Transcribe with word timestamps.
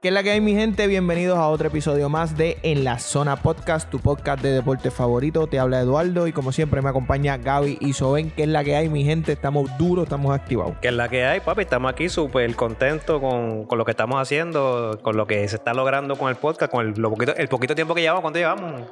¿Qué 0.00 0.08
es 0.08 0.14
la 0.14 0.22
que 0.22 0.30
hay, 0.30 0.40
mi 0.40 0.54
gente? 0.54 0.86
Bienvenidos 0.86 1.38
a 1.38 1.48
otro 1.48 1.68
episodio 1.68 2.08
más 2.08 2.36
de 2.36 2.58
En 2.62 2.84
la 2.84 3.00
Zona 3.00 3.34
Podcast, 3.36 3.90
tu 3.90 3.98
podcast 3.98 4.40
de 4.42 4.52
deporte 4.52 4.92
favorito. 4.92 5.48
Te 5.48 5.58
habla 5.58 5.80
Eduardo 5.80 6.28
y 6.28 6.32
como 6.32 6.52
siempre 6.52 6.80
me 6.82 6.88
acompaña 6.88 7.36
Gaby 7.36 7.78
y 7.80 7.92
Soben. 7.94 8.30
¿Qué 8.30 8.44
es 8.44 8.48
la 8.48 8.62
que 8.62 8.76
hay, 8.76 8.88
mi 8.88 9.04
gente? 9.04 9.32
Estamos 9.32 9.76
duros, 9.76 10.04
estamos 10.04 10.32
activados. 10.32 10.76
Que 10.80 10.88
es 10.88 10.94
la 10.94 11.08
que 11.08 11.24
hay, 11.24 11.40
papi. 11.40 11.62
Estamos 11.62 11.90
aquí 11.90 12.08
súper 12.08 12.54
contentos 12.54 13.20
con, 13.20 13.64
con 13.64 13.76
lo 13.76 13.84
que 13.84 13.90
estamos 13.90 14.20
haciendo, 14.20 15.00
con 15.02 15.16
lo 15.16 15.26
que 15.26 15.48
se 15.48 15.56
está 15.56 15.74
logrando 15.74 16.16
con 16.16 16.28
el 16.28 16.36
podcast, 16.36 16.70
con 16.70 16.86
el, 16.86 16.94
poquito, 16.94 17.34
el 17.34 17.48
poquito 17.48 17.74
tiempo 17.74 17.94
que 17.94 18.02
llevamos. 18.02 18.22
¿Cuánto 18.22 18.38
llevamos? 18.38 18.82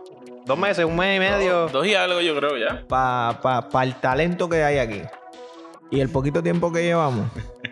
¿Dos 0.47 0.59
meses? 0.59 0.85
¿Un 0.85 0.97
mes 0.97 1.17
y 1.17 1.21
medio? 1.21 1.69
Dos 1.69 1.87
y 1.87 1.95
algo, 1.95 2.21
yo 2.21 2.37
creo 2.37 2.57
ya. 2.57 2.85
Para 2.87 3.41
pa, 3.41 3.69
pa 3.69 3.83
el 3.83 3.97
talento 3.97 4.49
que 4.49 4.63
hay 4.63 4.79
aquí 4.79 5.03
y 5.91 6.01
el 6.01 6.09
poquito 6.09 6.43
tiempo 6.43 6.73
que 6.73 6.83
llevamos. 6.85 7.27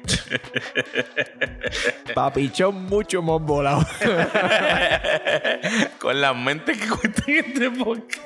Papichón 2.14 2.84
mucho 2.86 3.22
más 3.22 3.40
volado. 3.40 3.84
Con 6.00 6.20
la 6.20 6.34
mente 6.34 6.72
que 6.72 6.88
cuenta 6.88 7.22
este 7.26 7.70
podcast. 7.70 8.20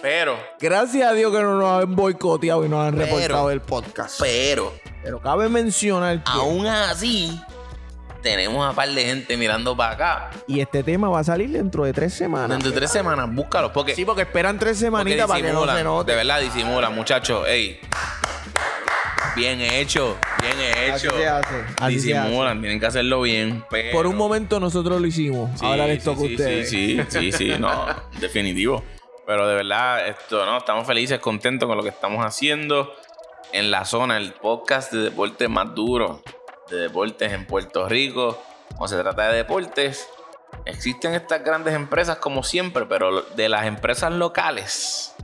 Pero, 0.00 0.38
Gracias 0.60 1.10
a 1.10 1.14
Dios 1.14 1.32
que 1.34 1.42
no 1.42 1.58
nos 1.58 1.82
han 1.82 1.96
boicoteado 1.96 2.64
y 2.64 2.68
nos 2.68 2.86
han 2.86 2.94
Pero- 2.96 3.06
reportado 3.16 3.50
el 3.50 3.60
podcast. 3.60 4.20
pero, 4.20 4.72
Pero 5.02 5.20
cabe 5.20 5.48
mencionar 5.48 6.22
que 6.22 6.30
aún 6.32 6.66
así, 6.66 7.40
tenemos 8.30 8.68
a 8.68 8.74
par 8.74 8.88
de 8.90 9.04
gente 9.04 9.36
mirando 9.36 9.76
para 9.76 9.92
acá. 9.92 10.30
y 10.48 10.58
este 10.58 10.82
tema 10.82 11.08
va 11.08 11.20
a 11.20 11.24
salir 11.24 11.48
dentro 11.50 11.84
de 11.84 11.92
tres 11.92 12.12
semanas. 12.12 12.50
Dentro 12.50 12.70
de 12.70 12.76
tres 12.76 12.90
semanas, 12.90 13.32
búscalos. 13.32 13.70
Porque, 13.72 13.94
Sí, 13.94 14.04
porque 14.04 14.22
esperan 14.22 14.58
tres 14.58 14.78
semanitas 14.78 15.28
para 15.28 15.40
que 15.40 15.52
no 15.52 15.64
se 15.64 15.84
note. 15.84 16.10
De 16.10 16.16
verdad, 16.16 16.40
disimulan, 16.40 16.92
muchachos. 16.92 17.46
Ey. 17.46 17.78
Bien 19.36 19.60
hecho, 19.60 20.16
bien 20.40 20.54
Así 20.92 21.06
hecho. 21.06 21.16
se 21.16 21.28
hace. 21.28 21.54
Así 21.78 22.00
se 22.00 22.06
Disimulan, 22.14 22.58
tienen 22.60 22.80
que 22.80 22.86
hacerlo 22.86 23.20
bien. 23.20 23.64
pero- 23.70 23.92
Por 23.92 24.06
un 24.06 24.16
momento 24.16 24.58
nosotros 24.58 25.00
lo 25.00 25.06
hicimos. 25.06 25.50
Sí, 25.60 25.66
Ahora 25.66 25.86
les 25.86 25.98
sí, 26.02 26.04
toca 26.08 26.22
a 26.22 26.24
ustedes. 26.24 26.70
Sí, 26.70 26.98
sí, 27.08 27.30
sí, 27.30 27.32
sí, 27.32 27.52
no, 27.58 27.86
definitivo. 28.20 28.82
Pero 29.26 29.46
de 29.46 29.54
verdad, 29.56 30.08
esto, 30.08 30.44
¿no? 30.46 30.56
Estamos 30.58 30.86
felices, 30.86 31.18
contentos 31.20 31.68
con 31.68 31.76
lo 31.76 31.82
que 31.82 31.90
estamos 31.90 32.24
haciendo 32.24 32.94
en 33.52 33.70
la 33.70 33.84
zona, 33.84 34.16
el 34.16 34.32
podcast 34.32 34.92
de 34.92 34.98
deportes 35.02 35.48
más 35.50 35.74
duro, 35.74 36.22
de 36.70 36.76
deportes 36.78 37.32
en 37.32 37.46
Puerto 37.46 37.88
Rico. 37.88 38.40
Cuando 38.76 38.88
se 38.88 39.02
trata 39.02 39.28
de 39.28 39.36
deportes, 39.38 40.08
existen 40.64 41.14
estas 41.14 41.42
grandes 41.44 41.74
empresas 41.74 42.18
como 42.18 42.42
siempre, 42.42 42.86
pero 42.86 43.22
de 43.22 43.48
las 43.48 43.66
empresas 43.66 44.12
locales, 44.12 45.14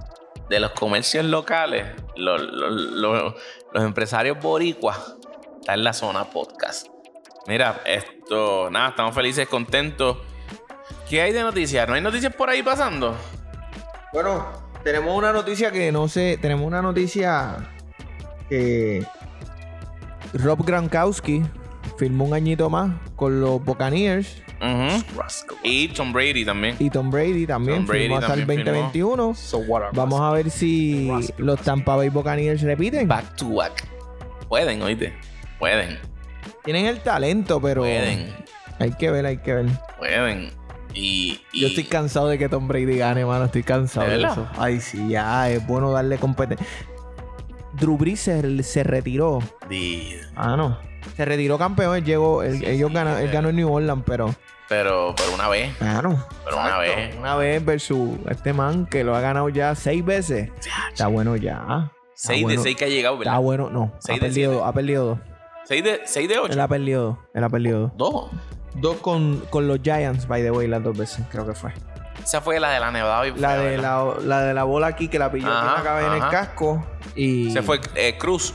de 0.48 0.60
los 0.60 0.70
comercios 0.72 1.24
locales, 1.24 1.86
los, 2.16 2.40
los- 2.40 3.34
empresarios 3.74 4.38
boricuas, 4.38 5.16
está 5.60 5.74
en 5.74 5.84
la 5.84 5.92
zona 5.92 6.24
podcast. 6.24 6.86
Mira, 7.46 7.80
esto, 7.84 8.68
nada, 8.70 8.90
estamos 8.90 9.14
felices, 9.14 9.48
contentos. 9.48 10.18
¿Qué 11.08 11.20
hay 11.22 11.32
de 11.32 11.42
noticias? 11.42 11.88
¿No 11.88 11.94
hay 11.94 12.00
noticias 12.00 12.34
por 12.34 12.48
ahí 12.50 12.62
pasando? 12.62 13.16
Bueno, 14.12 14.46
tenemos 14.84 15.16
una 15.16 15.32
noticia 15.32 15.70
que 15.72 15.90
no 15.90 16.06
sé. 16.06 16.38
Tenemos 16.40 16.66
una 16.66 16.82
noticia 16.82 17.56
que 18.48 19.04
Rob 20.34 20.64
Gronkowski 20.64 21.42
firmó 21.98 22.25
un 22.25 22.34
añito 22.34 22.70
más 22.70 22.92
con 23.16 23.41
los 23.41 23.62
Buccaneers 23.64 24.36
Ujú. 24.61 25.05
Y 25.64 25.88
Tom 25.88 26.12
Brady 26.12 26.44
también. 26.44 26.77
y 26.78 26.88
Tom 26.88 27.11
Brady 27.11 27.47
también 27.48 27.78
Tom 27.78 27.86
Brady 27.86 28.02
firmó 28.02 28.19
hasta 28.19 28.34
el 28.34 28.41
también 28.41 28.58
firmó. 28.64 28.72
2021. 28.83 29.34
Vamos 29.92 30.20
a 30.20 30.30
ver 30.30 30.50
si 30.50 31.10
los 31.38 31.60
Tampa 31.62 31.97
Bay 31.97 32.10
Buccaneers 32.10 32.62
repiten. 32.62 33.08
Back 33.08 33.34
to 33.36 33.48
back. 33.55 33.88
Pueden, 34.48 34.80
oíste. 34.83 35.12
Pueden. 35.58 35.98
Tienen 36.64 36.86
el 36.86 37.00
talento, 37.00 37.60
pero 37.60 37.83
Pueden. 37.83 38.33
hay 38.78 38.92
que 38.92 39.10
ver, 39.10 39.27
hay 39.27 39.38
que 39.38 39.53
ver. 39.55 39.66
Pueden. 39.98 40.53
Y, 40.94 41.41
y- 41.53 41.60
Yo 41.62 41.66
estoy 41.69 41.84
cansado 41.84 42.28
de 42.28 42.38
que 42.38 42.49
Tom 42.49 42.69
Brady 42.69 42.99
gane, 42.99 43.25
mano. 43.26 43.47
Estoy 43.47 43.64
cansado 43.64 44.09
¿De 44.09 44.22
eso. 44.22 44.47
Ay, 44.59 44.81
sí, 44.81 45.09
ya 45.09 45.50
es 45.50 45.66
bueno 45.66 45.91
darle 45.91 46.19
competencia. 46.19 46.64
Drew 47.82 47.98
Brees 47.98 48.20
se, 48.20 48.62
se 48.62 48.84
retiró. 48.84 49.41
Ah, 50.37 50.56
no. 50.56 50.78
Se 51.16 51.25
retiró 51.25 51.59
campeón. 51.59 51.97
Él 51.97 52.04
llegó, 52.04 52.43
él, 52.44 52.59
Sí, 52.59 52.65
ellos 52.66 52.88
sí, 52.91 52.94
ganó, 52.94 53.19
él 53.19 53.31
ganó 53.31 53.48
en 53.48 53.56
New 53.56 53.72
Orleans, 53.72 54.03
pero. 54.06 54.32
Pero, 54.69 55.15
pero 55.16 55.34
una 55.34 55.48
vez. 55.48 55.76
Claro. 55.76 56.25
Pero 56.44 56.59
una 56.60 56.78
vez. 56.78 57.16
Una 57.16 57.37
vez 57.37 57.65
versus 57.65 58.10
este 58.31 58.53
man 58.53 58.87
que 58.87 59.03
lo 59.03 59.16
ha 59.16 59.20
ganado 59.20 59.48
ya 59.48 59.75
seis 59.75 60.04
veces. 60.04 60.50
Está 60.93 61.09
bueno 61.09 61.34
ya. 61.37 61.91
Está 62.15 62.34
6 62.34 62.43
bueno. 62.44 62.62
de 62.62 62.69
6 62.69 62.76
que 62.76 62.84
ha 62.84 62.88
llegado, 62.88 63.15
Está 63.16 63.31
¿verdad? 63.31 63.43
bueno, 63.43 63.70
no. 63.70 63.93
Seis 63.99 64.10
ha 64.10 64.25
de 64.25 64.28
perdido, 64.28 64.53
siete. 64.53 64.66
ha 64.69 64.72
perdido 64.72 65.04
dos. 65.06 65.19
6 65.64 65.84
de, 65.84 66.00
6 66.04 66.28
de 66.28 66.38
8. 66.38 66.53
Él 66.53 66.60
ha 66.60 66.69
perdido 66.69 67.03
dos. 67.04 67.19
Él 67.34 67.44
ha 67.44 67.49
perdido 67.49 67.81
dos. 67.81 67.93
Dos. 67.97 68.31
Dos 68.76 68.97
con, 68.99 69.41
con 69.50 69.66
los 69.66 69.81
Giants, 69.82 70.28
by 70.28 70.41
the 70.43 70.50
way, 70.53 70.69
las 70.69 70.82
dos 70.84 70.97
veces, 70.97 71.25
creo 71.31 71.44
que 71.47 71.54
fue. 71.54 71.72
Esa 72.23 72.41
fue 72.41 72.59
la 72.61 72.71
de 72.71 72.81
la 72.81 72.91
nevada. 72.91 73.27
y 73.27 73.33
La 73.33 73.56
de 73.56 73.78
la, 73.78 74.15
la 74.25 74.43
de 74.43 74.55
la 74.55 74.65
bola 74.65 74.89
aquí 74.89 75.09
que 75.09 75.19
la 75.19 75.31
pilló 75.31 75.49
Ajá, 75.49 75.71
en 75.71 75.75
la 75.75 75.83
cabeza 75.83 76.17
en 76.17 76.23
el 76.23 76.28
casco. 76.31 76.87
Y. 77.15 77.50
Se 77.50 77.62
fue 77.62 77.81
eh, 77.95 78.17
Cruz. 78.19 78.55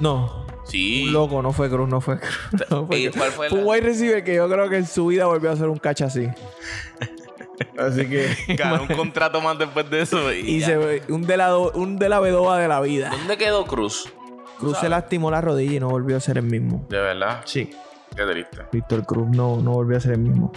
No. 0.00 0.44
Sí. 0.64 1.04
Un 1.08 1.12
loco, 1.12 1.42
no 1.42 1.52
fue 1.52 1.68
Cruz, 1.68 1.88
no 1.88 2.00
fue 2.00 2.18
Cruz. 2.18 2.38
no 2.70 2.86
fue 2.86 2.98
¿Y 2.98 3.10
cuál 3.10 3.30
fue 3.30 3.48
Fue 3.50 3.58
un 3.58 3.64
la- 3.64 3.70
wide 3.72 3.80
receiver 3.82 4.24
que 4.24 4.34
yo 4.34 4.48
creo 4.48 4.68
que 4.70 4.78
en 4.78 4.86
su 4.86 5.06
vida 5.08 5.26
volvió 5.26 5.50
a 5.50 5.52
hacer 5.52 5.68
un 5.68 5.78
catch 5.78 6.02
así. 6.02 6.28
así 7.78 8.06
que. 8.08 8.34
Ganó 8.56 8.82
un 8.82 8.88
contrato 8.96 9.40
más 9.40 9.58
después 9.58 9.88
de 9.90 10.02
eso. 10.02 10.32
Y, 10.32 10.62
se 10.62 10.76
ve 10.76 11.02
un 11.08 11.22
de 11.22 11.36
la 11.36 11.56
un 11.56 11.98
de 11.98 12.08
la 12.08 12.20
bedoba 12.20 12.58
de 12.58 12.68
la 12.68 12.80
vida. 12.80 13.10
¿Dónde 13.10 13.36
quedó 13.36 13.64
Cruz? 13.66 14.12
Cruz 14.58 14.78
se 14.78 14.88
lastimó 14.88 15.30
la 15.30 15.40
rodilla 15.40 15.74
y 15.76 15.80
no 15.80 15.88
volvió 15.88 16.16
a 16.16 16.20
ser 16.20 16.38
el 16.38 16.44
mismo. 16.44 16.86
De 16.88 16.98
verdad. 16.98 17.42
Sí. 17.44 17.70
Qué 18.16 18.22
triste. 18.24 18.58
Víctor 18.72 19.04
Cruz 19.04 19.28
no, 19.28 19.56
no 19.60 19.72
volvió 19.72 19.96
a 19.96 20.00
ser 20.00 20.12
el 20.12 20.20
mismo. 20.20 20.52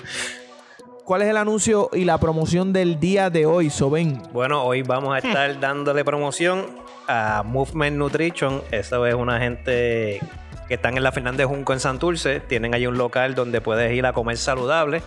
¿Cuál 1.07 1.21
es 1.21 1.29
el 1.29 1.37
anuncio 1.37 1.89
y 1.93 2.03
la 2.03 2.17
promoción 2.17 2.73
del 2.73 2.99
día 2.99 3.29
de 3.29 3.45
hoy, 3.45 3.69
Soben? 3.69 4.21
Bueno, 4.33 4.65
hoy 4.65 4.81
vamos 4.81 5.15
a 5.15 5.19
estar 5.19 5.57
dándole 5.61 6.03
promoción 6.03 6.65
a 7.07 7.43
Movement 7.45 7.95
Nutrition. 7.95 8.61
Eso 8.71 9.05
es 9.05 9.15
una 9.15 9.39
gente 9.39 10.19
que 10.67 10.73
están 10.73 10.97
en 10.97 11.03
la 11.03 11.13
Fernández 11.13 11.45
Junco 11.45 11.71
en 11.71 11.79
Santurce. 11.79 12.41
Tienen 12.41 12.75
ahí 12.75 12.87
un 12.87 12.97
local 12.97 13.35
donde 13.35 13.61
puedes 13.61 13.93
ir 13.93 14.05
a 14.05 14.11
comer 14.11 14.35
saludable. 14.35 15.01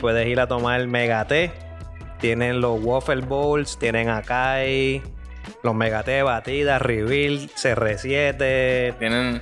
Puedes 0.00 0.26
ir 0.26 0.40
a 0.40 0.48
tomar 0.48 0.84
Megate. 0.88 1.52
Tienen 2.18 2.60
los 2.60 2.82
Waffle 2.82 3.20
Bowls, 3.20 3.78
tienen 3.78 4.08
Akai, 4.08 5.00
los 5.62 5.76
Megate 5.76 6.24
batidas, 6.24 6.82
Reveal, 6.82 7.48
CR7, 7.50 8.98
Tienen 8.98 9.40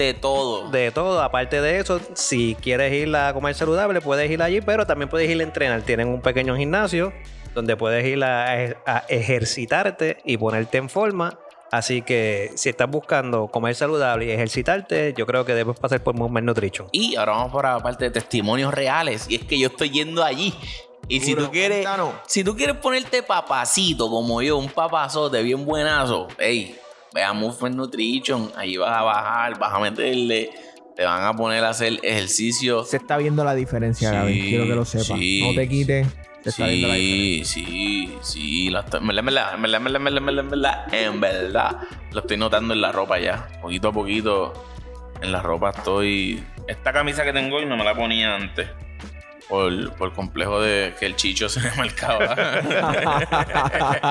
de 0.00 0.14
todo. 0.14 0.70
de 0.70 0.90
todo. 0.90 1.22
Aparte 1.22 1.60
de 1.60 1.78
eso, 1.78 2.00
si 2.14 2.56
quieres 2.60 2.92
ir 2.92 3.14
a 3.14 3.32
comer 3.34 3.54
saludable, 3.54 4.00
puedes 4.00 4.30
ir 4.30 4.42
allí, 4.42 4.60
pero 4.60 4.86
también 4.86 5.08
puedes 5.08 5.30
ir 5.30 5.38
a 5.40 5.42
entrenar. 5.42 5.82
Tienen 5.82 6.08
un 6.08 6.22
pequeño 6.22 6.56
gimnasio 6.56 7.12
donde 7.54 7.76
puedes 7.76 8.04
ir 8.06 8.22
a, 8.24 8.52
a 8.86 9.04
ejercitarte 9.08 10.18
y 10.24 10.38
ponerte 10.38 10.78
en 10.78 10.88
forma. 10.88 11.38
Así 11.70 12.02
que 12.02 12.50
si 12.56 12.68
estás 12.68 12.90
buscando 12.90 13.46
comer 13.46 13.74
saludable 13.74 14.24
y 14.24 14.30
ejercitarte, 14.30 15.14
yo 15.16 15.26
creo 15.26 15.44
que 15.44 15.54
debes 15.54 15.78
pasar 15.78 16.02
por 16.02 16.16
Movement 16.16 16.46
Nutrition. 16.46 16.88
Y 16.90 17.14
ahora 17.16 17.32
vamos 17.32 17.52
por 17.52 17.64
la 17.64 17.78
parte 17.78 18.06
de 18.06 18.10
testimonios 18.10 18.72
reales. 18.74 19.26
Y 19.28 19.36
es 19.36 19.44
que 19.44 19.58
yo 19.58 19.68
estoy 19.68 19.90
yendo 19.90 20.24
allí. 20.24 20.54
Y 21.08 21.20
si 21.20 21.34
tú 21.34 21.50
quieres, 21.50 21.86
si 22.26 22.42
tú 22.42 22.56
quieres 22.56 22.76
ponerte 22.76 23.22
papacito 23.22 24.08
como 24.08 24.40
yo, 24.42 24.56
un 24.56 24.68
papazote 24.68 25.42
bien 25.42 25.64
buenazo, 25.64 26.28
hey, 26.38 26.78
ve 27.14 27.22
a 27.22 27.32
Movement 27.32 27.76
Nutrition, 27.76 28.50
ahí 28.56 28.76
vas 28.76 28.92
a 28.98 29.02
bajar, 29.02 29.58
vas 29.58 29.72
a 29.74 29.78
meterle, 29.80 30.50
te 30.96 31.04
van 31.04 31.24
a 31.24 31.34
poner 31.34 31.64
a 31.64 31.70
hacer 31.70 31.98
ejercicio. 32.02 32.84
Se 32.84 32.96
está 32.98 33.16
viendo 33.16 33.42
la 33.44 33.54
diferencia, 33.54 34.10
Sí, 34.10 34.14
Gaby. 34.16 34.40
Quiero 34.48 34.64
que 34.66 34.74
lo 34.74 34.84
sepas. 34.84 35.06
sí. 35.18 35.42
no 35.46 35.54
te 35.54 35.68
quites. 35.68 36.06
Se 36.42 36.48
está 36.50 36.66
viendo 36.68 36.88
la 36.88 36.94
diferencia. 36.94 37.44
Sí, 37.44 37.64
sí, 37.64 38.14
sí. 38.22 38.70
la 38.70 38.80
estoy- 38.80 39.00
en 40.92 41.20
verdad, 41.20 41.76
lo 42.12 42.20
estoy 42.20 42.36
notando 42.38 42.72
en 42.74 42.80
la 42.80 42.92
ropa 42.92 43.18
ya. 43.18 43.48
Poquito 43.60 43.88
a 43.88 43.92
poquito, 43.92 44.52
en 45.20 45.32
la 45.32 45.42
ropa 45.42 45.70
estoy. 45.70 46.42
Esta 46.66 46.92
camisa 46.92 47.24
que 47.24 47.32
tengo 47.32 47.56
hoy 47.56 47.66
no 47.66 47.76
me 47.76 47.84
la 47.84 47.94
ponía 47.94 48.36
antes. 48.36 48.68
Por, 49.50 49.92
por 49.94 50.12
complejo 50.14 50.60
de 50.62 50.94
que 50.98 51.04
el 51.06 51.16
chicho 51.16 51.48
se 51.48 51.60
me 51.70 51.70
marcaba. 51.76 52.34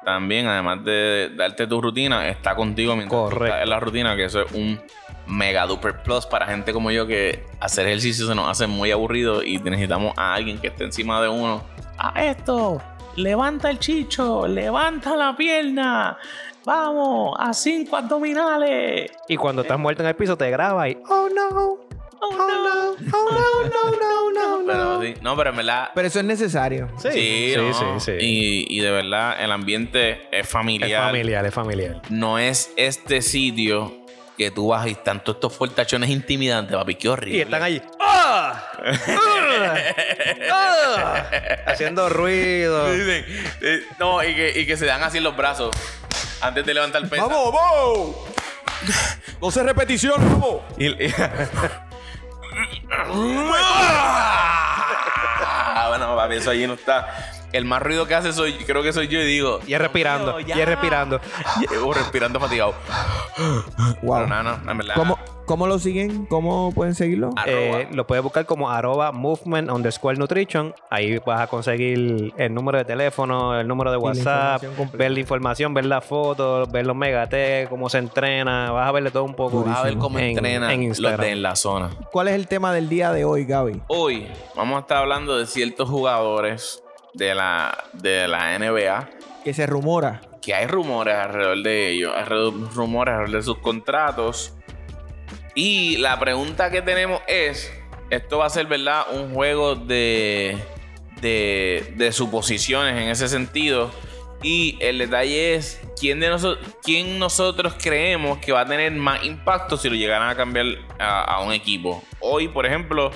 también, 0.06 0.48
además 0.48 0.84
de 0.86 1.32
darte 1.36 1.68
tu 1.68 1.82
rutina, 1.82 2.28
está 2.30 2.56
contigo 2.56 2.96
mientras 2.96 3.20
tú 3.20 3.24
Correcto. 3.30 3.46
estás 3.46 3.64
en 3.64 3.70
la 3.70 3.80
rutina, 3.80 4.16
que 4.16 4.26
eso 4.26 4.42
es 4.42 4.52
un 4.54 4.80
mega 5.28 5.66
duper 5.66 6.02
plus 6.04 6.26
para 6.26 6.46
gente 6.48 6.72
como 6.72 6.90
yo 6.92 7.06
que 7.06 7.44
hacer 7.60 7.86
ejercicio 7.88 8.28
se 8.28 8.36
nos 8.36 8.50
hace 8.50 8.68
muy 8.68 8.92
aburrido 8.92 9.44
y 9.44 9.58
necesitamos 9.60 10.14
a 10.16 10.34
alguien 10.36 10.58
que 10.60 10.68
esté 10.68 10.86
encima 10.86 11.22
de 11.22 11.28
uno. 11.28 11.62
A 11.98 12.24
esto, 12.24 12.82
levanta 13.18 13.70
el 13.70 13.80
chicho, 13.80 14.48
levanta 14.48 15.16
la 15.16 15.36
pierna, 15.36 16.18
vamos, 16.66 17.36
a 17.40 17.54
cinco 17.54 17.98
abdominales. 17.98 19.12
Y 19.28 19.36
cuando 19.38 19.64
estás 19.64 19.78
muerto 19.78 20.04
en 20.04 20.10
el 20.10 20.16
piso, 20.16 20.38
te 20.38 20.50
graba 20.50 20.88
y. 20.90 20.98
Oh 21.10 21.28
no. 21.34 21.88
Oh 22.20 22.32
no, 22.32 23.08
oh 23.14 23.30
no, 23.30 23.92
no, 23.92 24.32
no, 24.32 24.62
no, 24.62 24.66
Pero, 24.66 24.84
no. 24.96 25.02
sí, 25.02 25.14
no, 25.22 25.38
pero 25.38 25.52
en 25.52 25.56
verdad, 25.58 25.90
Pero 25.94 26.08
eso 26.08 26.20
es 26.20 26.26
necesario. 26.26 26.90
Sí, 26.98 27.10
Sí, 27.12 27.52
sí, 27.54 27.58
no. 27.58 28.00
sí, 28.00 28.12
sí. 28.20 28.26
Y, 28.26 28.78
y 28.78 28.80
de 28.82 28.92
verdad, 28.92 29.36
el 29.40 29.52
ambiente 29.52 30.28
es 30.32 30.46
Es 30.46 30.50
familiar. 30.50 31.04
familiar, 31.06 31.46
es 31.46 31.54
familiar. 31.54 32.02
No 32.10 32.40
es 32.40 32.74
este 32.76 33.22
sitio 33.22 33.97
que 34.38 34.52
tú 34.52 34.68
vas 34.68 34.86
y 34.88 34.92
están 34.92 35.24
todos 35.24 35.38
estos 35.38 35.54
fortachones 35.56 36.10
intimidantes, 36.10 36.76
papi. 36.78 36.96
Qué 36.96 37.10
horrible. 37.10 37.38
Y 37.38 37.42
están 37.42 37.64
allí. 37.64 37.82
¡Ah! 38.00 38.64
¡Ah! 39.30 39.76
¡Ah! 40.52 41.26
Haciendo 41.66 42.08
ruido. 42.10 42.92
Dicen, 42.94 43.26
eh, 43.62 43.82
no, 44.00 44.24
y 44.24 44.36
que, 44.36 44.60
y 44.60 44.66
que 44.68 44.78
se 44.78 44.86
dan 44.86 45.02
así 45.04 45.18
en 45.18 45.24
los 45.24 45.36
brazos 45.36 45.76
antes 46.42 46.66
de 46.66 46.74
levantar 46.74 47.02
el 47.02 47.10
peso. 47.10 47.28
¡Vamos, 47.28 47.54
vamos! 47.54 48.16
12 49.40 49.64
repeticiones, 49.64 50.30
vamos. 50.32 50.62
Y- 50.78 51.06
y- 51.06 51.14
Ah, 54.60 55.86
bueno, 55.90 56.16
papi, 56.16 56.36
eso 56.36 56.50
allí 56.52 56.66
no 56.68 56.74
está. 56.74 57.08
El 57.54 57.66
más 57.66 57.82
ruido 57.82 58.06
que 58.08 58.14
hace 58.16 58.34
soy, 58.34 58.54
creo 58.54 58.84
que 58.84 58.92
soy 58.94 59.08
yo 59.08 59.20
y 59.22 59.26
digo. 59.26 59.60
Y 59.66 59.74
es 59.74 59.80
respirando. 59.80 60.38
"Dios 60.38 60.58
Y 60.58 60.62
es 60.62 60.68
respirando. 60.68 61.20
Llevo 61.72 61.94
respirando 61.94 62.40
fatigado. 62.40 62.74
Wow. 64.02 64.24
Pero 64.26 64.28
no, 64.28 64.44
no, 64.44 64.72
en 64.72 64.78
verdad. 64.80 64.96
¿Cómo, 64.96 65.18
¿Cómo 65.46 65.68
lo 65.68 65.78
siguen? 65.80 66.26
¿Cómo 66.26 66.72
pueden 66.74 66.96
seguirlo? 66.96 67.30
Eh, 67.46 67.88
lo 67.92 68.06
puedes 68.08 68.24
buscar 68.24 68.46
como 68.46 68.70
arroba 68.72 69.12
movement 69.12 69.70
underscore 69.72 70.18
nutrition. 70.18 70.74
Ahí 70.90 71.20
vas 71.26 71.42
a 71.42 71.48
conseguir 71.48 72.34
el 72.38 72.54
número 72.54 72.80
de 72.80 72.86
teléfono, 72.86 73.58
el 73.60 73.68
número 73.68 73.92
de 73.92 73.98
WhatsApp, 73.98 74.64
ver 74.94 75.12
la 75.12 75.20
información, 75.20 75.74
ver 75.74 75.86
las 75.86 76.04
fotos, 76.04 76.70
ver 76.72 76.86
los 76.88 76.96
megates, 76.96 77.70
cómo 77.70 77.90
se 77.90 78.00
entrena. 78.00 78.72
Vas 78.72 78.90
a 78.90 78.92
verle 78.92 79.12
todo 79.12 79.24
un 79.24 79.36
poco. 79.36 79.64
Vas 79.64 79.78
a 79.80 79.84
ver 79.84 79.98
cómo 79.98 80.18
en- 80.20 80.26
entrenan 80.38 80.72
en 80.72 80.80
los 80.80 80.98
Instagram. 80.98 81.22
de 81.22 81.32
en 81.32 81.42
la 81.44 81.56
zona. 81.56 81.92
¿Cuál 82.12 82.28
es 82.30 82.34
el 82.36 82.48
tema 82.48 82.74
del 82.74 82.90
día 82.90 83.12
de 83.12 83.24
hoy, 83.26 83.46
Gaby? 83.46 83.82
Hoy 83.88 84.28
vamos 84.56 84.78
a 84.78 84.80
estar 84.82 84.98
hablando 84.98 85.38
de 85.38 85.46
ciertos 85.46 85.88
jugadores 85.90 86.84
de 87.18 87.34
la, 87.36 87.78
de 87.94 88.28
la 88.28 88.58
NBA 88.60 89.10
Que 89.44 89.54
se 89.54 89.66
rumora. 89.66 90.22
que 90.42 90.54
hay 90.54 90.68
rumores 90.68 91.16
alrededor 91.16 91.62
de 91.64 91.90
ellos, 91.92 92.14
hay 92.16 92.24
re- 92.24 92.52
rumores 92.74 93.14
alrededor 93.14 93.38
de 93.40 93.44
sus 93.44 93.58
contratos. 93.60 94.54
Y 95.56 95.98
la 95.98 96.20
pregunta 96.20 96.70
que 96.70 96.82
tenemos 96.82 97.20
es, 97.28 97.74
esto 98.10 98.38
va 98.38 98.46
a 98.46 98.50
ser, 98.50 98.68
¿verdad? 98.68 99.06
Un 99.12 99.34
juego 99.34 99.76
de, 99.76 100.58
de, 101.22 101.94
de 101.98 102.12
suposiciones 102.12 102.94
en 103.02 103.10
ese 103.10 103.28
sentido. 103.28 103.92
Y 104.44 104.78
el 104.82 105.00
detalle 105.00 105.56
es, 105.56 105.82
¿quién, 106.00 106.20
de 106.20 106.30
nosotros, 106.30 106.76
¿quién 106.84 107.18
nosotros 107.18 107.74
creemos 107.82 108.38
que 108.38 108.52
va 108.52 108.62
a 108.62 108.66
tener 108.68 108.92
más 108.92 109.24
impacto 109.26 109.78
si 109.78 109.90
lo 109.90 109.96
llegaran 109.96 110.30
a 110.30 110.36
cambiar 110.36 110.68
a, 111.00 111.24
a 111.24 111.42
un 111.42 111.52
equipo? 111.54 112.04
Hoy, 112.20 112.48
por 112.48 112.68
ejemplo, 112.68 113.10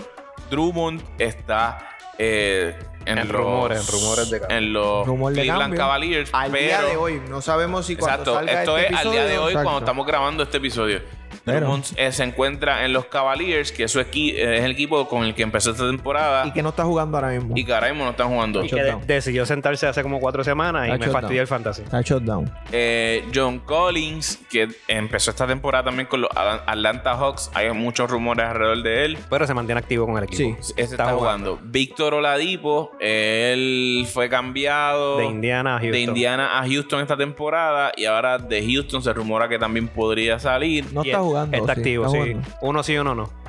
Drummond 0.50 1.02
está... 1.20 1.90
eh, 2.18 2.76
en, 3.06 3.18
En 3.18 3.28
los, 3.28 3.36
rumores, 3.38 3.80
en 3.88 3.94
rumores 4.00 4.30
de 4.30 4.40
cambio. 4.40 4.58
en 4.58 4.74
los 4.74 5.08
Rumor 5.08 5.34
de 5.34 5.42
Cleveland 5.42 5.62
cambio. 5.64 5.78
Cavaliers. 5.80 6.30
Al 6.34 6.52
pero, 6.52 6.64
día 6.66 6.82
de 6.90 6.98
hoy. 6.98 7.22
No 7.30 7.42
sabemos 7.42 7.86
si 7.86 7.96
cuando 7.96 8.14
Exacto, 8.22 8.34
salga 8.36 8.60
esto 8.62 8.78
este 8.78 8.94
es 8.94 9.00
al 9.00 9.12
día 9.12 9.22
de 9.22 9.28
episodio- 9.28 9.44
hoy 9.46 9.54
cuando 9.54 9.70
Exacto. 9.72 9.86
estamos 9.86 10.08
grabando 10.08 10.44
este 10.44 10.58
episodio. 10.58 11.02
Drummond 11.46 11.86
eh, 11.96 12.12
se 12.12 12.24
encuentra 12.24 12.86
en 12.86 12.94
los 12.94 13.06
Cavaliers, 13.06 13.72
que 13.72 13.84
es, 13.86 13.92
su 13.92 14.00
equi- 14.00 14.34
eh, 14.36 14.58
es 14.58 14.64
el 14.64 14.72
equipo 14.72 15.08
con 15.08 15.24
el 15.24 15.34
que 15.34 15.44
empezó 15.44 15.72
esta 15.72 15.88
temporada. 15.88 16.46
Y 16.46 16.52
que 16.52 16.62
no 16.64 16.70
está 16.70 16.84
jugando 16.84 17.18
ahora 17.18 17.30
mismo. 17.30 17.54
Y 17.58 17.64
que 17.66 17.74
ahora 17.74 17.88
mismo 17.90 18.04
no 18.06 18.12
están 18.12 18.28
jugando. 18.30 18.64
Y 18.64 18.70
que 18.70 18.76
de- 18.82 18.96
decidió 19.08 19.46
sentarse 19.46 19.88
hace 19.88 20.04
como 20.04 20.20
cuatro 20.20 20.44
semanas 20.44 20.88
y 20.88 20.92
Está 20.92 21.06
me 21.08 21.12
fastidió 21.12 21.42
el 21.42 21.48
fantasy. 21.48 21.82
Está 21.84 22.02
shutdown. 22.02 22.52
Eh, 22.72 23.26
John 23.34 23.60
Collins, 23.60 24.40
que 24.50 24.68
empezó 24.88 25.32
esta 25.32 25.48
temporada 25.48 25.86
también 25.86 26.08
con 26.08 26.22
los 26.22 26.30
Atlanta 26.36 27.16
Hawks. 27.16 27.52
Hay 27.54 27.72
muchos 27.74 28.10
rumores 28.10 28.46
alrededor 28.46 28.84
de 28.84 29.06
él. 29.06 29.18
Pero 29.30 29.48
se 29.48 29.54
mantiene 29.54 29.80
activo 29.80 30.06
con 30.06 30.18
el 30.18 30.24
equipo. 30.26 30.38
Sí. 30.62 30.74
Ese 30.78 30.94
está, 30.96 31.12
jugando. 31.14 31.60
Víctor 31.64 32.14
Oladipo, 32.14 32.92
él 33.00 34.06
fue 34.12 34.30
cambiado 34.30 35.18
De 35.18 35.26
Indiana 35.26 35.76
a 35.76 35.80
Houston. 35.80 35.92
de 35.92 36.00
Indiana 36.02 36.60
a 36.60 36.68
Houston 36.68 37.02
esta 37.02 37.18
temporada. 37.18 37.92
Y 37.96 38.06
ahora 38.06 38.38
de 38.38 38.62
Houston 38.66 39.02
se 39.02 39.14
rumora 39.14 39.48
que 39.50 39.58
también 39.60 39.88
podría 39.88 40.40
salir. 40.40 40.86
No 40.94 41.04
Y 41.04 41.10
está 41.10 41.20
él 41.20 41.31
jugando. 41.32 41.58
Está 41.58 41.74
sí, 41.76 41.80
activo, 41.80 42.06
está 42.06 42.18
sí. 42.18 42.32
jugando. 42.32 42.50
Uno 42.62 42.84
sí, 42.84 42.98
uno 42.98 43.16
no. 43.16 43.42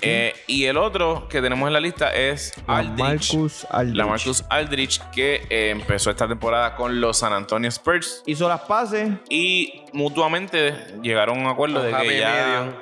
Eh, 0.00 0.34
y 0.46 0.64
el 0.66 0.76
otro 0.76 1.28
que 1.28 1.40
tenemos 1.40 1.66
en 1.66 1.72
la 1.72 1.80
lista 1.80 2.14
es 2.14 2.52
La 2.66 2.78
Aldrich. 2.78 3.34
Marcus. 3.34 3.66
La 3.70 4.06
Marcus 4.06 4.44
Aldrich, 4.48 5.00
que 5.10 5.46
eh, 5.50 5.70
empezó 5.70 6.10
esta 6.10 6.28
temporada 6.28 6.76
con 6.76 7.00
los 7.00 7.18
San 7.18 7.32
Antonio 7.32 7.68
Spurs. 7.68 8.22
Hizo 8.26 8.48
las 8.48 8.60
pases. 8.60 9.10
Y 9.28 9.82
mutuamente 9.92 10.74
llegaron 11.02 11.38
a 11.38 11.40
un 11.42 11.46
acuerdo 11.48 11.82
de 11.82 11.92
que 11.92 12.18
ya 12.18 12.76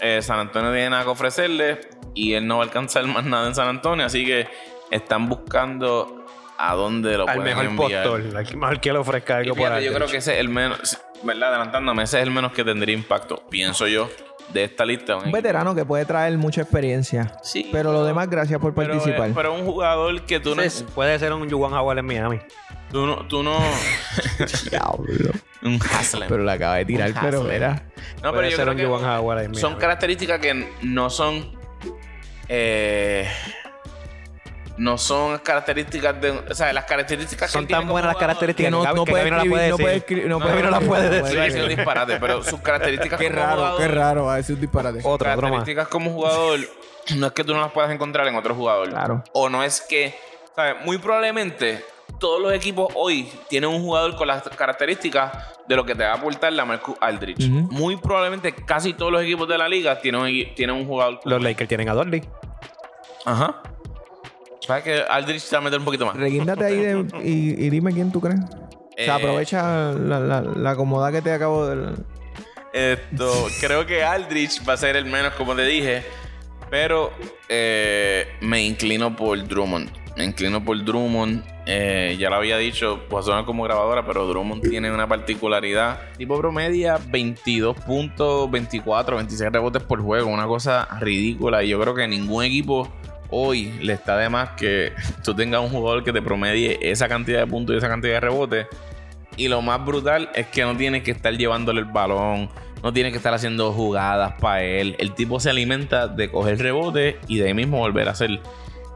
eh, 0.00 0.20
San 0.22 0.38
Antonio 0.38 0.70
tiene 0.72 0.90
nada 0.90 1.04
que 1.04 1.10
ofrecerle 1.10 1.80
y 2.14 2.34
él 2.34 2.46
no 2.46 2.58
va 2.58 2.62
a 2.62 2.66
alcanzar 2.66 3.04
más 3.06 3.24
nada 3.24 3.48
en 3.48 3.54
San 3.54 3.68
Antonio. 3.68 4.06
Así 4.06 4.24
que 4.24 4.46
están 4.90 5.28
buscando 5.28 6.25
a 6.58 6.74
dónde 6.74 7.16
lo 7.18 7.28
Al 7.28 7.36
pueden 7.36 7.44
mejor 7.56 7.64
enviar. 7.66 8.04
postor. 8.08 8.36
Al 8.36 8.46
que 8.46 8.56
mejor 8.56 8.80
que 8.80 8.92
le 8.92 8.98
ofrezca 8.98 9.34
Y 9.34 9.36
algo 9.38 9.54
por 9.54 9.58
fíjate, 9.64 9.78
ahí. 9.78 9.84
yo 9.84 9.94
creo 9.94 10.06
que 10.08 10.16
ese 10.18 10.34
es 10.34 10.40
el 10.40 10.48
menos, 10.48 10.98
¿verdad? 11.22 11.50
Adelantándome, 11.50 12.02
ese 12.02 12.18
es 12.18 12.22
el 12.24 12.30
menos 12.30 12.52
que 12.52 12.64
tendría 12.64 12.94
impacto, 12.94 13.42
pienso 13.50 13.86
yo, 13.86 14.08
de 14.52 14.64
esta 14.64 14.84
lista. 14.84 15.16
Un 15.16 15.32
veterano 15.32 15.74
que 15.74 15.84
puede 15.84 16.04
traer 16.04 16.36
mucha 16.38 16.62
experiencia. 16.62 17.36
Sí, 17.42 17.68
Pero 17.72 17.92
lo 17.92 18.04
demás, 18.04 18.28
gracias 18.30 18.58
por 18.60 18.74
pero, 18.74 18.92
participar. 18.94 19.30
pero 19.34 19.52
un 19.54 19.64
jugador 19.66 20.22
que 20.22 20.40
tú 20.40 20.54
no, 20.54 20.62
Puede 20.94 21.18
ser 21.18 21.32
un 21.32 21.50
Juwan 21.50 21.72
Howard 21.74 21.98
en 21.98 22.06
Miami. 22.06 22.38
tú 22.90 23.06
no, 23.06 23.26
tú 23.26 23.42
no 23.42 23.58
Diablo. 24.70 25.30
un 25.62 25.78
Haslem. 25.92 26.28
Pero 26.28 26.44
la 26.44 26.52
acaba 26.52 26.76
de 26.76 26.84
tirar, 26.84 27.12
pero 27.20 27.42
mira. 27.42 27.82
no, 28.22 28.32
Puede 28.32 28.34
pero 28.34 28.42
yo 28.50 28.56
ser 28.56 28.64
creo 28.66 28.72
un 28.72 29.00
que 29.00 29.06
Howard 29.06 29.38
en 29.40 29.50
Miami. 29.50 29.56
son 29.60 29.74
características 29.76 30.38
que 30.40 30.72
no 30.82 31.10
son 31.10 31.56
eh, 32.48 33.28
no 34.78 34.98
son 34.98 35.38
características 35.38 36.20
de, 36.20 36.30
o 36.30 36.54
sea, 36.54 36.72
las 36.72 36.84
características 36.84 37.50
que 37.50 37.52
Son 37.52 37.66
tan 37.66 37.88
buenas 37.88 38.12
las 38.12 38.16
características 38.16 38.66
Que 38.66 38.70
no, 38.70 38.84
no 38.94 39.04
que 39.04 39.10
puede 39.10 39.30
no 39.30 39.36
escribir, 39.36 39.52
puede 39.56 39.70
no 39.70 39.78
puede 39.78 39.96
escribir, 39.96 40.28
no 40.28 40.40
puede 40.40 40.62
no 40.62 40.70
la 40.70 40.80
puede 40.80 41.08
decir. 41.08 41.40
diciendo 41.42 41.68
disparate, 41.68 42.18
pero 42.20 42.42
sus 42.42 42.60
características 42.60 43.18
Qué 43.20 43.28
como 43.28 43.38
raro, 43.38 43.56
jugador, 43.56 43.80
qué 43.80 43.88
raro. 43.88 44.30
A 44.30 44.36
decir 44.36 44.54
un 44.54 44.60
disparate. 44.60 45.00
Otro 45.02 45.28
más. 45.28 45.36
características 45.36 45.88
como 45.88 46.10
jugador 46.10 46.60
no 47.16 47.26
es 47.26 47.32
que 47.32 47.44
tú 47.44 47.54
no 47.54 47.60
las 47.60 47.72
puedas 47.72 47.90
encontrar 47.90 48.26
en 48.26 48.36
otro 48.36 48.54
jugador. 48.54 48.90
Claro. 48.90 49.24
O 49.32 49.48
no 49.48 49.62
es 49.62 49.80
que, 49.80 50.14
¿sabes? 50.54 50.76
Muy 50.84 50.98
probablemente 50.98 51.82
todos 52.18 52.40
los 52.40 52.52
equipos 52.52 52.92
hoy 52.94 53.30
tienen 53.48 53.70
un 53.70 53.80
jugador 53.80 54.16
con 54.16 54.28
las 54.28 54.42
características 54.42 55.32
de 55.66 55.76
lo 55.76 55.84
que 55.84 55.94
te 55.94 56.04
va 56.04 56.12
a 56.12 56.14
aportar 56.14 56.52
la 56.52 56.64
Marcus 56.64 56.96
Aldrich. 57.00 57.48
Muy 57.48 57.96
probablemente 57.96 58.54
casi 58.54 58.94
todos 58.94 59.12
los 59.12 59.22
equipos 59.22 59.48
de 59.48 59.58
la 59.58 59.68
liga 59.68 60.00
tienen 60.00 60.20
un, 60.20 60.54
tienen 60.54 60.76
un 60.76 60.86
jugador 60.86 61.20
con 61.20 61.32
Los 61.32 61.42
Lakers 61.42 61.68
tienen 61.68 61.88
a 61.88 61.94
Dorley. 61.94 62.22
Ajá. 63.24 63.62
¿Sabes 64.66 64.84
que 64.84 65.00
Aldrich 65.08 65.40
se 65.42 65.54
va 65.56 65.60
a 65.60 65.64
meter 65.64 65.78
un 65.78 65.84
poquito 65.84 66.06
más? 66.06 66.16
Reguíndate 66.16 66.64
ahí 66.64 66.76
de- 66.80 67.06
y, 67.22 67.66
y 67.66 67.70
dime 67.70 67.92
quién 67.92 68.10
tú 68.10 68.20
crees. 68.20 68.40
O 68.40 68.98
Eh, 68.98 69.04
sea, 69.04 69.16
aprovecha 69.16 69.92
la, 69.92 70.18
la, 70.20 70.40
la 70.40 70.74
comodidad 70.76 71.12
que 71.12 71.22
te 71.22 71.32
acabo 71.32 71.66
de. 71.66 71.92
Esto, 72.72 73.46
creo 73.60 73.86
que 73.86 74.02
Aldrich 74.02 74.66
va 74.68 74.74
a 74.74 74.76
ser 74.76 74.96
el 74.96 75.06
menos, 75.06 75.34
como 75.34 75.54
te 75.54 75.64
dije. 75.64 76.02
Pero 76.70 77.12
eh, 77.48 78.26
me 78.40 78.62
inclino 78.64 79.14
por 79.14 79.42
Drummond. 79.46 79.88
Me 80.16 80.24
inclino 80.24 80.64
por 80.64 80.82
Drummond. 80.84 81.44
Eh, 81.66 82.16
ya 82.18 82.28
lo 82.30 82.36
había 82.36 82.56
dicho, 82.58 83.00
pues 83.08 83.24
sonar 83.26 83.44
como 83.44 83.62
grabadora, 83.64 84.04
pero 84.06 84.26
Drummond 84.26 84.68
tiene 84.68 84.90
una 84.90 85.06
particularidad. 85.06 86.00
Tipo 86.16 86.38
promedia 86.38 86.98
22 87.08 87.76
puntos, 87.80 88.50
24, 88.50 89.16
26 89.16 89.52
rebotes 89.52 89.82
por 89.84 90.02
juego. 90.02 90.28
Una 90.28 90.46
cosa 90.46 90.88
ridícula. 91.00 91.62
Y 91.62 91.68
yo 91.68 91.80
creo 91.80 91.94
que 91.94 92.08
ningún 92.08 92.44
equipo 92.44 92.88
hoy 93.30 93.72
le 93.80 93.92
está 93.92 94.16
de 94.16 94.28
más 94.28 94.50
que 94.50 94.92
tú 95.24 95.34
tengas 95.34 95.60
un 95.60 95.70
jugador 95.70 96.04
que 96.04 96.12
te 96.12 96.22
promedie 96.22 96.78
esa 96.82 97.08
cantidad 97.08 97.40
de 97.40 97.46
puntos 97.46 97.74
y 97.74 97.78
esa 97.78 97.88
cantidad 97.88 98.14
de 98.14 98.20
rebotes. 98.20 98.66
Y 99.36 99.48
lo 99.48 99.60
más 99.62 99.84
brutal 99.84 100.30
es 100.34 100.46
que 100.46 100.62
no 100.62 100.76
tienes 100.76 101.02
que 101.02 101.10
estar 101.10 101.36
llevándole 101.36 101.80
el 101.80 101.86
balón, 101.86 102.48
no 102.82 102.92
tienes 102.92 103.12
que 103.12 103.18
estar 103.18 103.34
haciendo 103.34 103.72
jugadas 103.72 104.34
para 104.40 104.62
él. 104.62 104.96
El 104.98 105.14
tipo 105.14 105.40
se 105.40 105.50
alimenta 105.50 106.08
de 106.08 106.30
coger 106.30 106.58
rebote 106.58 107.18
y 107.28 107.38
de 107.38 107.48
ahí 107.48 107.54
mismo 107.54 107.78
volver 107.78 108.08
a 108.08 108.12
hacer 108.12 108.40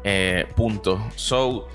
eh, 0.05 0.47
puntos. 0.57 1.01
So, 1.17 1.69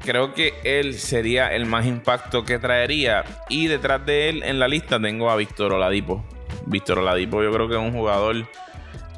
creo 0.00 0.34
que 0.34 0.54
él 0.64 0.94
sería 0.94 1.54
el 1.54 1.66
más 1.66 1.86
impacto 1.86 2.44
que 2.44 2.58
traería. 2.58 3.24
Y 3.48 3.68
detrás 3.68 4.04
de 4.04 4.28
él 4.28 4.42
en 4.42 4.58
la 4.58 4.68
lista 4.68 5.00
tengo 5.00 5.30
a 5.30 5.36
Víctor 5.36 5.72
Oladipo. 5.72 6.24
Víctor 6.66 6.98
Oladipo 6.98 7.42
yo 7.42 7.52
creo 7.52 7.68
que 7.68 7.74
es 7.74 7.80
un 7.80 7.92
jugador 7.92 8.46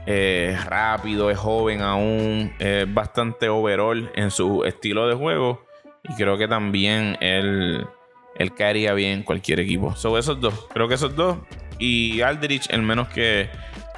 eh, 0.07 0.57
rápido, 0.67 1.31
es 1.31 1.39
joven 1.39 1.81
aún, 1.83 2.53
es 2.59 2.93
bastante 2.93 3.49
overall 3.49 4.11
en 4.15 4.31
su 4.31 4.65
estilo 4.65 5.07
de 5.07 5.15
juego. 5.15 5.65
Y 6.05 6.15
creo 6.15 6.37
que 6.37 6.49
también 6.49 7.17
él, 7.21 7.87
él 8.35 8.55
caería 8.55 8.93
bien 8.95 9.19
en 9.19 9.23
cualquier 9.23 9.61
equipo. 9.61 9.95
Sobre 9.95 10.21
esos 10.21 10.41
dos, 10.41 10.67
creo 10.73 10.89
que 10.89 10.95
esos 10.95 11.15
dos. 11.15 11.39
Y 11.79 12.21
Aldrich, 12.21 12.69
el 12.71 12.83
menos 12.83 13.09
que, 13.09 13.49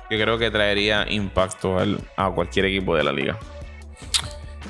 que 0.09 0.21
creo 0.21 0.39
que 0.39 0.51
traería 0.51 1.07
impacto 1.11 1.79
al- 1.79 1.99
a 2.17 2.31
cualquier 2.31 2.67
equipo 2.67 2.95
de 2.95 3.05
la 3.05 3.13
liga. 3.13 3.39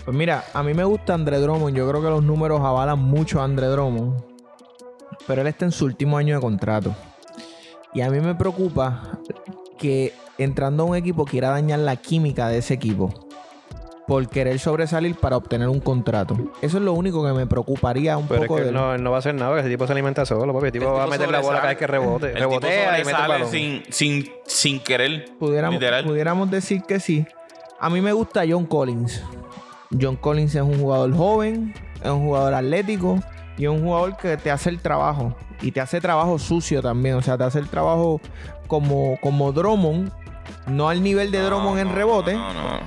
Pues 0.05 0.17
mira, 0.17 0.45
a 0.53 0.63
mí 0.63 0.75
me 0.75 0.85
gusta 0.85 1.15
André 1.15 1.39
Drummond. 1.39 1.77
Yo 1.77 1.89
creo 1.89 2.03
que 2.03 2.11
los 2.11 2.23
números 2.23 2.61
avalan 2.61 2.99
mucho 2.99 3.41
a 3.41 3.45
André 3.45 3.67
Drummond. 3.67 4.23
Pero 5.27 5.41
él 5.41 5.47
está 5.47 5.65
en 5.65 5.73
su 5.73 5.87
último 5.87 6.19
año 6.19 6.35
de 6.37 6.41
contrato. 6.41 6.95
Y 7.95 8.01
a 8.03 8.11
mí 8.11 8.21
me 8.21 8.35
preocupa 8.35 9.19
que 9.79 10.13
entrando 10.39 10.85
a 10.85 10.87
un 10.87 10.97
equipo 10.97 11.25
quiera 11.25 11.51
dañar 11.51 11.81
la 11.81 11.97
química 11.97 12.49
de 12.49 12.59
ese 12.59 12.75
equipo. 12.75 13.13
Por 14.07 14.29
querer 14.29 14.59
sobresalir 14.59 15.15
para 15.15 15.39
obtener 15.39 15.69
un 15.69 15.81
contrato. 15.81 16.37
Eso 16.61 16.77
es 16.77 16.83
lo 16.83 16.93
único 16.93 17.25
que 17.25 17.33
me 17.33 17.47
preocuparía 17.47 18.19
un 18.19 18.29
Pero 18.29 18.43
es 18.43 18.47
poco 18.49 18.57
que 18.57 18.65
de 18.65 18.69
él 18.69 18.75
no, 18.75 18.93
él 18.95 19.03
no 19.03 19.11
va 19.11 19.17
a 19.17 19.21
hacer 19.21 19.35
nada, 19.35 19.59
ese 19.59 19.71
tipo 19.71 19.87
se 19.87 19.93
alimenta 19.93 20.27
solo, 20.27 20.53
papi. 20.53 20.67
El 20.67 20.73
tipo 20.73 20.85
El 20.85 20.91
va 20.93 21.03
a 21.05 21.05
tipo 21.07 21.11
meter 21.13 21.31
la 21.31 21.41
bola 21.41 21.57
cada 21.57 21.69
vez 21.71 21.79
que 21.79 21.87
rebote. 21.87 22.27
El 22.27 22.35
tipo 22.35 22.49
Rebotea 22.51 22.71
y 22.71 22.87
mete 22.87 22.99
el 22.99 23.05
sobresale 23.05 23.29
balón. 23.33 23.49
sin, 23.49 23.83
sin, 23.89 24.33
sin 24.47 24.81
querer. 24.81 25.25
pudiéramos, 25.39 25.81
literal. 25.81 26.05
pudiéramos 26.05 26.51
decir 26.51 26.83
que 26.83 27.01
sí. 27.01 27.27
A 27.81 27.89
mí 27.89 28.03
me 28.03 28.13
gusta 28.13 28.43
John 28.47 28.67
Collins. 28.67 29.23
John 29.99 30.17
Collins 30.17 30.55
es 30.55 30.63
un 30.63 30.79
jugador 30.79 31.15
joven, 31.17 31.73
es 32.03 32.11
un 32.11 32.25
jugador 32.27 32.53
atlético 32.53 33.21
y 33.57 33.65
es 33.65 33.71
un 33.71 33.85
jugador 33.85 34.17
que 34.19 34.37
te 34.37 34.51
hace 34.51 34.69
el 34.69 34.81
trabajo. 34.81 35.35
Y 35.63 35.73
te 35.73 35.81
hace 35.81 36.01
trabajo 36.01 36.39
sucio 36.39 36.83
también. 36.83 37.15
O 37.15 37.23
sea, 37.23 37.39
te 37.39 37.45
hace 37.45 37.59
el 37.59 37.69
trabajo 37.69 38.21
como, 38.67 39.19
como 39.23 39.53
Drummond. 39.53 40.13
No 40.67 40.89
al 40.89 41.03
nivel 41.03 41.31
de 41.31 41.41
Drummond 41.41 41.79
en 41.79 41.93
rebote. 41.95 42.39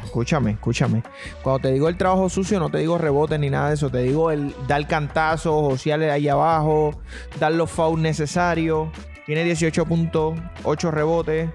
Escúchame, 0.04 0.52
escúchame. 0.52 1.04
Cuando 1.44 1.60
te 1.60 1.72
digo 1.72 1.90
el 1.90 1.98
trabajo 1.98 2.30
sucio, 2.30 2.60
no 2.60 2.70
te 2.70 2.80
digo 2.80 2.98
rebote 2.98 3.38
ni 3.38 3.50
nada 3.50 3.70
de 3.70 3.76
eso. 3.76 3.90
Te 3.90 4.00
digo 4.00 4.32
el 4.32 4.54
dar 4.68 4.88
cantazos, 4.88 5.62
josearle 5.62 6.12
ahí 6.12 6.28
abajo, 6.28 7.00
dar 7.40 7.52
los 7.52 7.70
fouls 7.70 8.02
necesarios. 8.02 8.90
Tiene 9.26 9.44
18 9.44 9.86
puntos, 9.86 10.40
8 10.64 10.92
rebotes. 10.92 11.50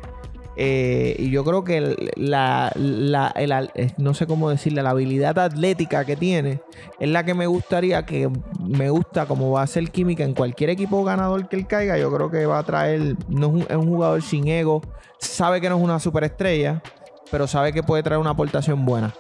Eh, 0.56 1.16
y 1.18 1.30
yo 1.30 1.44
creo 1.44 1.64
que 1.64 2.12
la, 2.16 2.70
la- 2.76 3.32
el 3.36 3.52
eh, 3.74 3.92
no 3.96 4.12
sé 4.12 4.26
cómo 4.26 4.50
decirle, 4.50 4.82
la 4.82 4.90
habilidad 4.90 5.38
atlética 5.38 6.04
que 6.04 6.14
tiene 6.14 6.60
es 7.00 7.08
la 7.08 7.24
que 7.24 7.32
me 7.32 7.46
gustaría 7.46 8.04
que 8.04 8.28
me 8.60 8.90
gusta 8.90 9.24
como 9.26 9.50
va 9.50 9.62
a 9.62 9.66
ser 9.66 9.90
química 9.90 10.24
en 10.24 10.34
cualquier 10.34 10.68
equipo 10.70 11.02
ganador 11.04 11.48
que 11.48 11.56
él 11.56 11.66
caiga. 11.66 11.96
Yo 11.96 12.12
creo 12.14 12.30
que 12.30 12.44
va 12.44 12.58
a 12.58 12.62
traer, 12.64 13.16
no 13.28 13.46
es 13.46 13.52
un, 13.52 13.60
es 13.62 13.76
un 13.76 13.88
jugador 13.88 14.20
sin 14.22 14.46
ego, 14.48 14.82
sabe 15.18 15.60
que 15.60 15.70
no 15.70 15.78
es 15.78 15.82
una 15.82 15.98
superestrella, 15.98 16.82
pero 17.30 17.46
sabe 17.46 17.72
que 17.72 17.82
puede 17.82 18.02
traer 18.02 18.20
una 18.20 18.30
aportación 18.30 18.84
buena. 18.84 19.14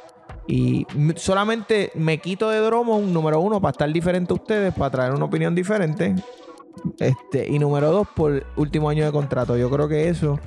Y 0.46 0.86
solamente 1.16 1.92
me 1.94 2.18
quito 2.18 2.50
de 2.50 2.58
Drummond, 2.58 3.10
número 3.12 3.40
uno, 3.40 3.60
para 3.60 3.70
estar 3.70 3.90
diferente 3.90 4.32
a 4.32 4.36
ustedes, 4.36 4.74
para 4.74 4.90
traer 4.90 5.12
una 5.12 5.24
opinión 5.24 5.54
diferente. 5.54 6.14
Este, 6.98 7.48
y 7.48 7.58
número 7.58 7.90
dos, 7.92 8.08
por 8.14 8.44
último 8.56 8.88
año 8.88 9.04
de 9.04 9.12
contrato. 9.12 9.56
Yo 9.56 9.70
creo 9.70 9.88
que 9.88 10.08
eso, 10.08 10.40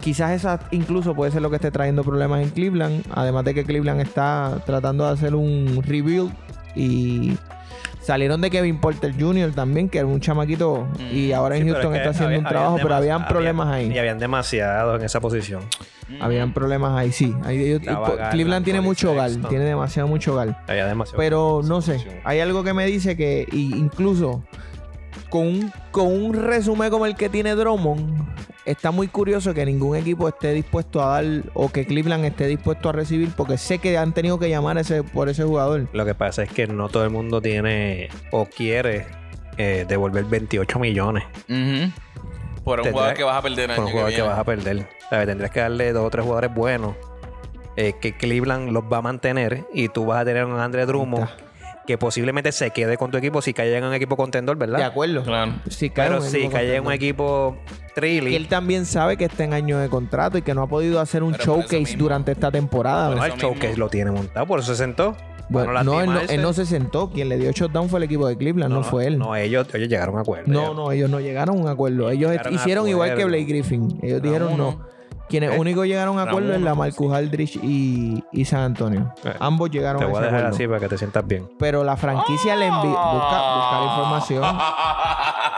quizás 0.00 0.32
esa 0.32 0.60
incluso 0.70 1.14
puede 1.14 1.30
ser 1.32 1.42
lo 1.42 1.50
que 1.50 1.56
esté 1.56 1.70
trayendo 1.70 2.02
problemas 2.04 2.42
en 2.42 2.50
Cleveland. 2.50 3.04
Además 3.14 3.44
de 3.44 3.54
que 3.54 3.64
Cleveland 3.64 4.00
está 4.00 4.60
tratando 4.66 5.06
de 5.06 5.12
hacer 5.12 5.34
un 5.34 5.82
rebuild 5.84 6.30
y 6.74 7.36
salieron 8.00 8.40
de 8.40 8.50
Kevin 8.50 8.80
Porter 8.80 9.12
Jr. 9.18 9.52
también, 9.52 9.88
que 9.88 9.98
era 9.98 10.06
un 10.06 10.20
chamaquito 10.20 10.86
y 11.12 11.32
ahora 11.32 11.56
en 11.56 11.64
Sí, 11.64 11.70
Houston 11.70 11.86
es 11.86 11.92
que 11.92 11.98
está 11.98 12.10
haciendo 12.10 12.26
había- 12.28 12.38
un 12.38 12.44
trabajo, 12.46 12.78
pero 12.82 12.94
habían 12.94 13.26
problemas 13.28 13.68
había- 13.68 13.82
Y 13.86 13.90
ahí. 13.92 13.98
habían 13.98 14.18
demasiados 14.18 14.98
en 14.98 15.04
esa 15.04 15.20
posición. 15.20 15.62
Habían 16.20 16.54
problemas 16.54 16.96
ahí, 16.96 17.12
sí. 17.12 17.34
Ahí 17.44 17.62
ellos- 17.62 17.82
Garland, 17.82 18.30
Cleveland 18.30 18.64
tiene 18.64 18.80
mucho 18.80 19.14
gal, 19.14 19.42
tiene 19.50 19.64
demasiado 19.64 20.08
mucho 20.08 20.34
gal. 20.34 20.56
Había 20.66 20.86
demasiado. 20.86 21.18
Pero 21.18 21.60
no 21.64 21.82
sé, 21.82 22.02
hay 22.24 22.40
algo 22.40 22.64
que 22.64 22.72
me 22.72 22.86
dice 22.86 23.14
que 23.14 23.46
y 23.52 23.74
incluso 23.76 24.42
con 25.30 25.46
un, 25.46 25.72
con 25.90 26.06
un 26.06 26.34
resumen 26.34 26.90
como 26.90 27.06
el 27.06 27.14
que 27.16 27.28
tiene 27.28 27.54
Drummond, 27.54 28.26
está 28.64 28.90
muy 28.90 29.08
curioso 29.08 29.52
que 29.54 29.64
ningún 29.66 29.96
equipo 29.96 30.28
esté 30.28 30.52
dispuesto 30.52 31.02
a 31.02 31.20
dar 31.22 31.42
o 31.54 31.68
que 31.70 31.86
Cleveland 31.86 32.24
esté 32.24 32.46
dispuesto 32.46 32.88
a 32.88 32.92
recibir 32.92 33.30
porque 33.36 33.58
sé 33.58 33.78
que 33.78 33.96
han 33.98 34.12
tenido 34.12 34.38
que 34.38 34.48
llamar 34.48 34.78
ese, 34.78 35.02
por 35.02 35.28
ese 35.28 35.44
jugador. 35.44 35.88
Lo 35.92 36.04
que 36.04 36.14
pasa 36.14 36.42
es 36.42 36.50
que 36.50 36.66
no 36.66 36.88
todo 36.88 37.04
el 37.04 37.10
mundo 37.10 37.40
tiene 37.42 38.08
o 38.30 38.46
quiere 38.46 39.06
eh, 39.56 39.84
devolver 39.88 40.24
28 40.24 40.78
millones 40.78 41.24
Ujú. 41.48 41.90
Por 42.64 42.80
un 42.80 42.84
Tendrá- 42.84 42.92
jugador 42.92 43.14
que 43.16 43.24
vas 43.24 43.36
a 43.38 43.42
perder 43.42 43.70
el 43.70 43.76
por 43.76 43.84
año 43.84 43.84
un 43.84 43.86
que 43.86 43.92
jugador 43.92 44.10
que, 44.10 44.16
viene. 44.16 44.28
vas 44.28 44.38
a 44.38 44.44
perder. 44.44 44.88
¿Sabes? 45.10 45.26
Tendrías 45.26 45.50
que 45.50 45.60
darle 45.60 45.92
dos 45.92 46.04
o 46.06 46.10
tres 46.10 46.24
jugadores 46.24 46.54
buenos 46.54 46.94
eh, 47.76 47.94
que 48.00 48.14
Cleveland 48.16 48.70
los 48.72 48.84
va 48.84 48.98
a 48.98 49.02
mantener 49.02 49.64
y 49.72 49.88
tú 49.88 50.04
vas 50.04 50.20
a 50.20 50.24
tener 50.26 50.44
un 50.44 50.58
Andre 50.60 50.84
Drummond 50.84 51.28
que 51.88 51.96
posiblemente 51.96 52.52
se 52.52 52.70
quede 52.70 52.98
con 52.98 53.10
tu 53.10 53.16
equipo 53.16 53.40
si 53.40 53.54
cae 53.54 53.74
en 53.74 53.82
un 53.82 53.94
equipo 53.94 54.14
contendor, 54.14 54.58
De 54.58 54.66
¿verdad? 54.66 54.82
acuerdo. 54.82 55.22
Claro. 55.22 55.54
Si 55.70 55.88
cae 55.88 56.08
Pero 56.10 56.20
un 56.20 56.28
si 56.28 56.46
cae 56.48 56.76
en 56.76 56.86
un 56.86 56.92
equipo 56.92 57.56
Y 57.90 57.94
trilly, 57.94 58.36
él 58.36 58.46
también 58.46 58.84
sabe 58.84 59.16
que 59.16 59.24
está 59.24 59.44
en 59.44 59.54
año 59.54 59.78
de 59.78 59.88
contrato 59.88 60.36
y 60.36 60.42
que 60.42 60.52
no 60.52 60.60
ha 60.62 60.66
podido 60.66 61.00
hacer 61.00 61.22
un 61.22 61.32
Pero 61.32 61.44
por 61.44 61.52
eso 61.54 61.60
showcase 61.62 61.78
mismo. 61.92 61.98
durante 62.02 62.32
esta 62.32 62.50
temporada. 62.50 63.08
Por 63.08 63.16
no, 63.16 63.24
eso 63.24 63.34
el 63.34 63.40
showcase 63.40 63.68
mismo. 63.68 63.84
lo 63.86 63.88
tiene 63.90 64.10
montado, 64.10 64.46
por 64.46 64.60
eso 64.60 64.74
se 64.74 64.76
sentó. 64.84 65.16
Bueno, 65.48 65.68
Para 65.68 65.82
no, 65.82 65.92
él 65.98 66.06
no, 66.08 66.12
lastimarse. 66.12 66.34
él 66.34 66.42
no 66.42 66.52
se 66.52 66.66
sentó. 66.66 67.08
Quien 67.10 67.30
le 67.30 67.38
dio 67.38 67.50
shutdown 67.52 67.88
fue 67.88 68.00
el 68.00 68.02
equipo 68.02 68.28
de 68.28 68.36
Cleveland, 68.36 68.70
no, 68.74 68.82
fue 68.82 69.06
él. 69.06 69.18
No, 69.18 69.34
ellos, 69.34 69.66
ellos 69.72 69.88
llegaron 69.88 70.18
a 70.18 70.20
acuerdo. 70.20 70.44
No, 70.52 70.74
no, 70.74 70.92
ellos 70.92 71.08
no 71.08 71.20
llegaron 71.20 71.56
a 71.56 71.60
un 71.62 71.68
acuerdo. 71.68 72.10
Ellos 72.10 72.32
Llegaron 72.32 72.52
a 72.52 72.56
hicieron 72.56 72.86
igual 72.86 73.08
que 73.08 73.12
acuerdo. 73.22 73.28
Blake 73.28 73.44
Griffin. 73.44 73.98
Ellos 74.02 74.20
dijeron 74.20 74.58
no. 74.58 74.78
Quienes 75.28 75.52
¿Eh? 75.54 75.58
únicos 75.58 75.86
llegaron 75.86 76.18
a 76.18 76.22
acuerdo 76.22 76.54
es 76.54 76.60
la 76.60 76.74
Marcus 76.74 77.12
Aldrich 77.12 77.56
y, 77.62 78.24
y 78.32 78.44
San 78.44 78.60
Antonio. 78.60 79.12
Eh, 79.24 79.34
Ambos 79.40 79.70
llegaron 79.70 80.00
Te 80.00 80.04
a 80.06 80.08
voy 80.08 80.16
a 80.16 80.20
ese 80.20 80.24
dejar 80.26 80.38
acuerdo. 80.46 80.56
así 80.56 80.66
para 80.68 80.80
que 80.80 80.88
te 80.88 80.98
sientas 80.98 81.26
bien. 81.26 81.48
Pero 81.58 81.84
la 81.84 81.96
franquicia 81.96 82.56
le 82.56 82.66
envió. 82.66 82.90
Busca, 82.90 83.54
buscar 83.56 83.82
información. 83.88 84.58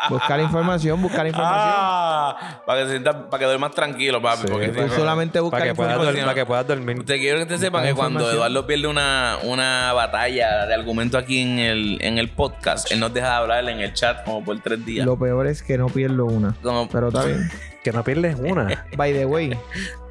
Buscar 0.08 0.40
información, 0.40 1.02
buscar 1.02 1.26
información. 1.26 1.74
Ah, 1.76 2.62
para 2.66 2.80
que 2.80 2.84
se 2.86 2.90
sienta, 2.92 3.28
para 3.30 3.38
que 3.38 3.44
duermas 3.44 3.70
tranquilo, 3.72 4.20
papi. 4.20 4.42
Sí, 4.42 4.48
porque 4.50 4.68
Tú 4.68 4.82
si- 4.88 4.96
solamente 4.96 5.38
buscar 5.40 5.60
Para 5.60 5.70
que, 5.70 5.76
puedas 5.76 5.92
información. 5.92 6.14
dormir, 6.14 6.24
para 6.24 6.34
que 6.34 6.46
puedas 6.46 6.66
dormir. 6.66 7.04
Te 7.06 7.18
quiero 7.18 7.38
que 7.38 7.46
te 7.46 7.58
sepan 7.58 7.84
que 7.84 7.94
cuando 7.94 8.18
información. 8.20 8.34
Eduardo 8.34 8.66
pierde 8.66 8.86
una, 8.88 9.36
una 9.44 9.92
batalla 9.92 10.66
de 10.66 10.74
argumento 10.74 11.16
aquí 11.18 11.40
en 11.42 11.58
el, 11.60 11.98
en 12.00 12.18
el 12.18 12.28
podcast, 12.30 12.90
él 12.90 12.98
nos 12.98 13.12
deja 13.14 13.28
de 13.28 13.34
hablar 13.34 13.68
en 13.68 13.80
el 13.80 13.92
chat 13.94 14.24
como 14.24 14.42
por 14.44 14.58
tres 14.60 14.84
días. 14.84 15.06
Lo 15.06 15.16
peor 15.18 15.46
es 15.46 15.62
que 15.62 15.78
no 15.78 15.86
pierdo 15.86 16.24
una. 16.24 16.54
Como 16.62 16.88
Pero 16.88 17.08
está 17.08 17.24
bien. 17.24 17.48
Que 17.82 17.92
no 17.92 18.04
pierdes 18.04 18.37
una. 18.38 18.87
By 18.96 19.12
the 19.12 19.25
way. 19.26 19.49
the 19.50 19.56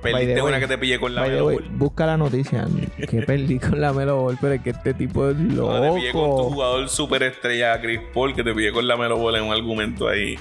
perdiste 0.02 0.42
way, 0.42 0.50
una 0.50 0.60
que 0.60 0.68
te 0.68 0.78
pillé 0.78 1.00
con 1.00 1.14
la 1.14 1.22
by 1.22 1.30
the 1.30 1.36
Melo 1.36 1.48
way, 1.48 1.56
Ball. 1.58 1.70
busca 1.78 2.06
la 2.06 2.18
noticia. 2.18 2.66
Que 3.10 3.22
perdí 3.22 3.60
con 3.60 3.80
la 3.80 3.94
Melo 3.94 4.22
Ball, 4.24 4.38
pero 4.42 4.54
es 4.56 4.62
que 4.62 4.72
este 4.72 4.94
tipo 4.94 5.30
es 5.30 5.36
Cuando 5.36 5.82
te 5.82 5.92
pillé 6.00 6.12
con 6.12 6.22
tu 6.22 6.28
loco. 6.30 6.50
jugador 6.52 6.90
super 6.90 7.24
estrella, 7.24 7.80
Chris 7.82 8.00
Paul, 8.14 8.34
que 8.36 8.44
te 8.44 8.54
pillé 8.54 8.72
con 8.72 8.88
la 8.88 8.98
Melo 8.98 9.18
Ball 9.18 9.36
en 9.36 9.44
un 9.44 9.54
argumento 9.54 10.08
ahí. 10.08 10.38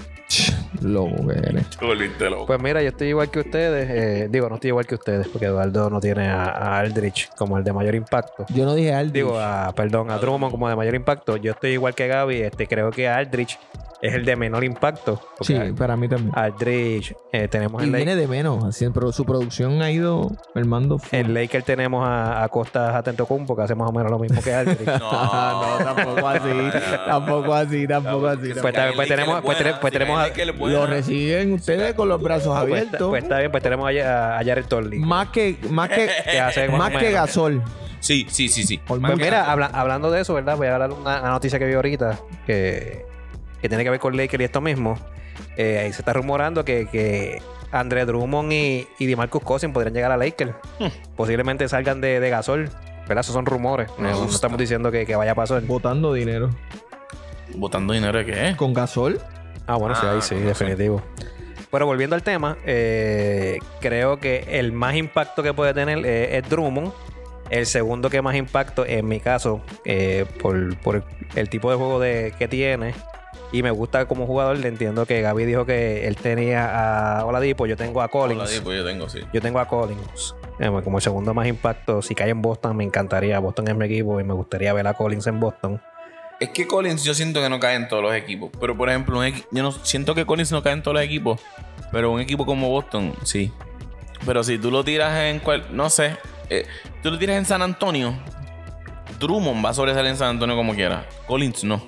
Loco 0.80 1.26
que 1.26 1.34
eres. 1.34 1.68
Te 1.70 1.84
volviste 1.84 2.30
loco. 2.30 2.46
Pues 2.46 2.62
mira, 2.62 2.80
yo 2.82 2.88
estoy 2.90 3.08
igual 3.08 3.30
que 3.30 3.40
ustedes. 3.40 3.88
eh, 3.90 4.28
digo, 4.30 4.48
no 4.48 4.54
estoy 4.56 4.68
igual 4.68 4.86
que 4.86 4.94
ustedes 4.94 5.26
porque 5.26 5.46
Eduardo 5.46 5.90
no 5.90 5.98
tiene 6.00 6.28
a, 6.28 6.44
a 6.44 6.78
Aldrich 6.78 7.30
como 7.36 7.58
el 7.58 7.64
de 7.64 7.72
mayor 7.72 7.94
impacto. 7.96 8.46
Yo 8.54 8.64
no 8.64 8.74
dije 8.74 8.94
Aldrich. 8.94 9.24
Digo, 9.24 9.38
a, 9.40 9.72
perdón, 9.74 10.10
a 10.10 10.18
Drummond 10.18 10.52
como 10.52 10.68
de 10.68 10.76
mayor 10.76 10.94
impacto. 10.94 11.36
Yo 11.36 11.52
estoy 11.52 11.70
igual 11.72 11.94
que 11.96 12.06
Gaby. 12.06 12.42
Este, 12.42 12.66
creo 12.68 12.90
que 12.92 13.08
Aldrich 13.08 13.58
es 14.00 14.14
el 14.14 14.24
de 14.24 14.36
menor 14.36 14.64
impacto. 14.64 15.20
sí, 15.40 15.54
para 15.76 15.96
mí 15.96 16.08
también. 16.08 16.30
Aldrich, 16.34 17.14
eh, 17.32 17.48
tenemos 17.48 17.82
Y 17.82 17.86
el 17.86 17.92
viene 17.94 18.14
de 18.16 18.26
menos, 18.28 18.64
así, 18.64 18.86
pero 18.94 19.10
su 19.12 19.24
producción 19.24 19.82
ha 19.82 19.90
ido 19.90 20.30
mermando. 20.54 20.98
full. 20.98 21.18
En 21.18 21.34
Laker 21.34 21.62
tenemos 21.62 22.06
a, 22.06 22.42
a 22.44 22.48
Costa 22.48 22.96
Atentocumpo, 22.96 23.56
que 23.56 23.62
hace 23.62 23.74
más 23.74 23.88
o 23.88 23.92
menos 23.92 24.10
lo 24.10 24.18
mismo 24.18 24.40
que 24.42 24.54
Aldrich. 24.54 24.86
no, 25.00 25.78
tampoco 25.84 26.28
así, 26.28 26.50
tampoco 27.06 27.54
así, 27.54 27.86
tampoco 27.88 28.26
así. 28.28 28.52
Pues 28.52 28.64
está 28.64 28.84
bien, 28.84 28.96
pues 28.96 29.08
tenemos- 29.08 29.42
pues 29.42 29.58
tenemos- 29.58 29.80
pues 29.80 29.92
tenemos 29.92 30.18
a- 30.20 30.68
Lo 30.68 30.86
reciben 30.86 31.52
ustedes 31.54 31.94
con 31.94 32.08
los 32.08 32.20
brazos 32.22 32.48
pues, 32.48 32.62
abiertos. 32.82 33.08
pues 33.08 33.22
está 33.22 33.38
bien, 33.38 33.50
pues 33.50 33.62
tenemos 33.62 33.90
a, 33.90 34.38
a 34.38 34.44
Jared 34.44 34.66
Torley. 34.66 34.98
Más 34.98 35.28
que, 35.28 35.56
más 35.70 35.88
que, 35.88 36.08
que 36.30 36.38
hace 36.40 36.68
más 36.68 36.90
que. 36.92 37.10
Gasol. 37.10 37.62
Sí, 38.00 38.26
sí, 38.30 38.48
sí, 38.48 38.62
sí. 38.62 38.78
Pues 38.86 39.00
mira, 39.00 39.50
habla- 39.50 39.70
hablando 39.72 40.10
de 40.12 40.20
eso, 40.20 40.32
¿verdad? 40.34 40.56
Voy 40.56 40.68
a 40.68 40.74
hablar 40.74 40.92
una, 40.92 41.20
una 41.20 41.30
noticia 41.30 41.58
que 41.58 41.66
vi 41.66 41.74
ahorita 41.74 42.16
que, 42.46 43.04
que 43.60 43.68
tiene 43.68 43.84
que 43.84 43.90
ver 43.90 44.00
con 44.00 44.16
Lakers 44.16 44.40
y 44.40 44.44
esto 44.44 44.60
mismo. 44.60 44.98
Eh, 45.56 45.78
ahí 45.84 45.92
se 45.92 46.02
está 46.02 46.12
rumorando 46.12 46.64
que, 46.64 46.86
que 46.90 47.40
André 47.70 48.04
Drummond 48.04 48.52
y, 48.52 48.88
y 48.98 49.06
DeMarcus 49.06 49.42
Cousins 49.42 49.72
podrían 49.72 49.94
llegar 49.94 50.12
a 50.12 50.16
Lakers. 50.16 50.52
Posiblemente 51.16 51.68
salgan 51.68 52.00
de, 52.00 52.20
de 52.20 52.30
Gasol. 52.30 52.70
¿Verdad? 53.08 53.20
Esos 53.22 53.34
son 53.34 53.46
rumores. 53.46 53.88
Me 53.98 54.10
No, 54.10 54.18
gusta. 54.18 54.34
estamos 54.34 54.58
diciendo 54.58 54.90
que, 54.92 55.06
que 55.06 55.16
vaya 55.16 55.32
a 55.32 55.34
pasar. 55.34 55.62
Botando 55.62 56.12
dinero. 56.12 56.50
Botando 57.54 57.92
dinero 57.94 58.18
de 58.18 58.26
qué? 58.26 58.54
Con 58.56 58.74
Gasol. 58.74 59.18
Ah, 59.66 59.76
bueno, 59.76 59.94
sí, 59.94 60.02
Ah, 60.04 60.12
ahí 60.12 60.20
sí, 60.22 60.34
con 60.34 60.44
razón. 60.46 60.66
definitivo. 60.68 61.02
Pero 61.70 61.86
volviendo 61.86 62.16
al 62.16 62.22
tema, 62.22 62.56
eh, 62.64 63.58
creo 63.80 64.18
que 64.18 64.44
el 64.58 64.72
más 64.72 64.94
impacto 64.96 65.42
que 65.42 65.52
puede 65.52 65.74
tener 65.74 65.98
eh, 66.04 66.36
es 66.38 66.48
Drummond. 66.48 66.92
El 67.50 67.64
segundo 67.66 68.10
que 68.10 68.20
más 68.20 68.36
impacto, 68.36 68.84
en 68.86 69.08
mi 69.08 69.20
caso, 69.20 69.62
eh, 69.86 70.26
por, 70.42 70.76
por 70.80 71.02
el 71.34 71.48
tipo 71.48 71.70
de 71.70 71.76
juego 71.76 71.98
de, 72.00 72.34
que 72.38 72.46
tiene, 72.48 72.94
Y 73.52 73.62
me 73.62 73.70
gusta 73.70 74.06
como 74.06 74.26
jugador. 74.26 74.58
Le 74.58 74.68
entiendo 74.68 75.06
que 75.06 75.22
Gaby 75.22 75.44
dijo 75.44 75.64
que 75.64 76.06
él 76.06 76.16
tenía 76.16 77.18
a 77.20 77.24
Oladipo. 77.24 77.66
Yo 77.66 77.76
tengo 77.76 78.02
a 78.02 78.08
Collins. 78.08 78.40
Oladipo 78.42 78.72
yo 78.72 78.84
tengo, 78.84 79.08
sí. 79.08 79.20
Yo 79.32 79.40
tengo 79.40 79.58
a 79.58 79.66
Collins. 79.66 80.34
Eh, 80.60 80.70
Como 80.84 80.98
el 80.98 81.02
segundo 81.02 81.32
más 81.34 81.46
impacto. 81.46 82.02
Si 82.02 82.14
cae 82.14 82.30
en 82.30 82.42
Boston, 82.42 82.76
me 82.76 82.84
encantaría. 82.84 83.38
Boston 83.38 83.68
es 83.68 83.76
mi 83.76 83.86
equipo 83.86 84.20
y 84.20 84.24
me 84.24 84.34
gustaría 84.34 84.72
ver 84.72 84.86
a 84.86 84.94
Collins 84.94 85.26
en 85.28 85.40
Boston. 85.40 85.80
Es 86.40 86.50
que 86.50 86.66
Collins 86.68 87.02
yo 87.04 87.14
siento 87.14 87.40
que 87.40 87.48
no 87.48 87.58
cae 87.58 87.74
en 87.76 87.88
todos 87.88 88.02
los 88.02 88.14
equipos. 88.14 88.50
Pero 88.60 88.76
por 88.76 88.88
ejemplo, 88.88 89.18
un 89.18 89.24
equi- 89.24 89.44
yo 89.50 89.62
no 89.62 89.72
siento 89.72 90.14
que 90.14 90.24
Collins 90.26 90.52
no 90.52 90.62
cae 90.62 90.72
en 90.74 90.82
todos 90.82 90.94
los 90.96 91.02
equipos. 91.02 91.40
Pero 91.90 92.12
un 92.12 92.20
equipo 92.20 92.44
como 92.44 92.68
Boston, 92.68 93.14
sí. 93.24 93.50
Pero 94.26 94.44
si 94.44 94.58
tú 94.58 94.70
lo 94.70 94.84
tiras 94.84 95.18
en 95.20 95.38
cual, 95.40 95.66
no 95.72 95.88
sé, 95.90 96.16
eh, 96.50 96.66
tú 97.02 97.10
lo 97.10 97.18
tiras 97.18 97.36
en 97.36 97.44
San 97.46 97.62
Antonio, 97.62 98.12
Drummond 99.18 99.64
va 99.64 99.70
a 99.70 99.74
sobresalir 99.74 100.10
en 100.10 100.16
San 100.16 100.28
Antonio 100.28 100.54
como 100.54 100.74
quiera. 100.74 101.06
Collins 101.26 101.64
no. 101.64 101.82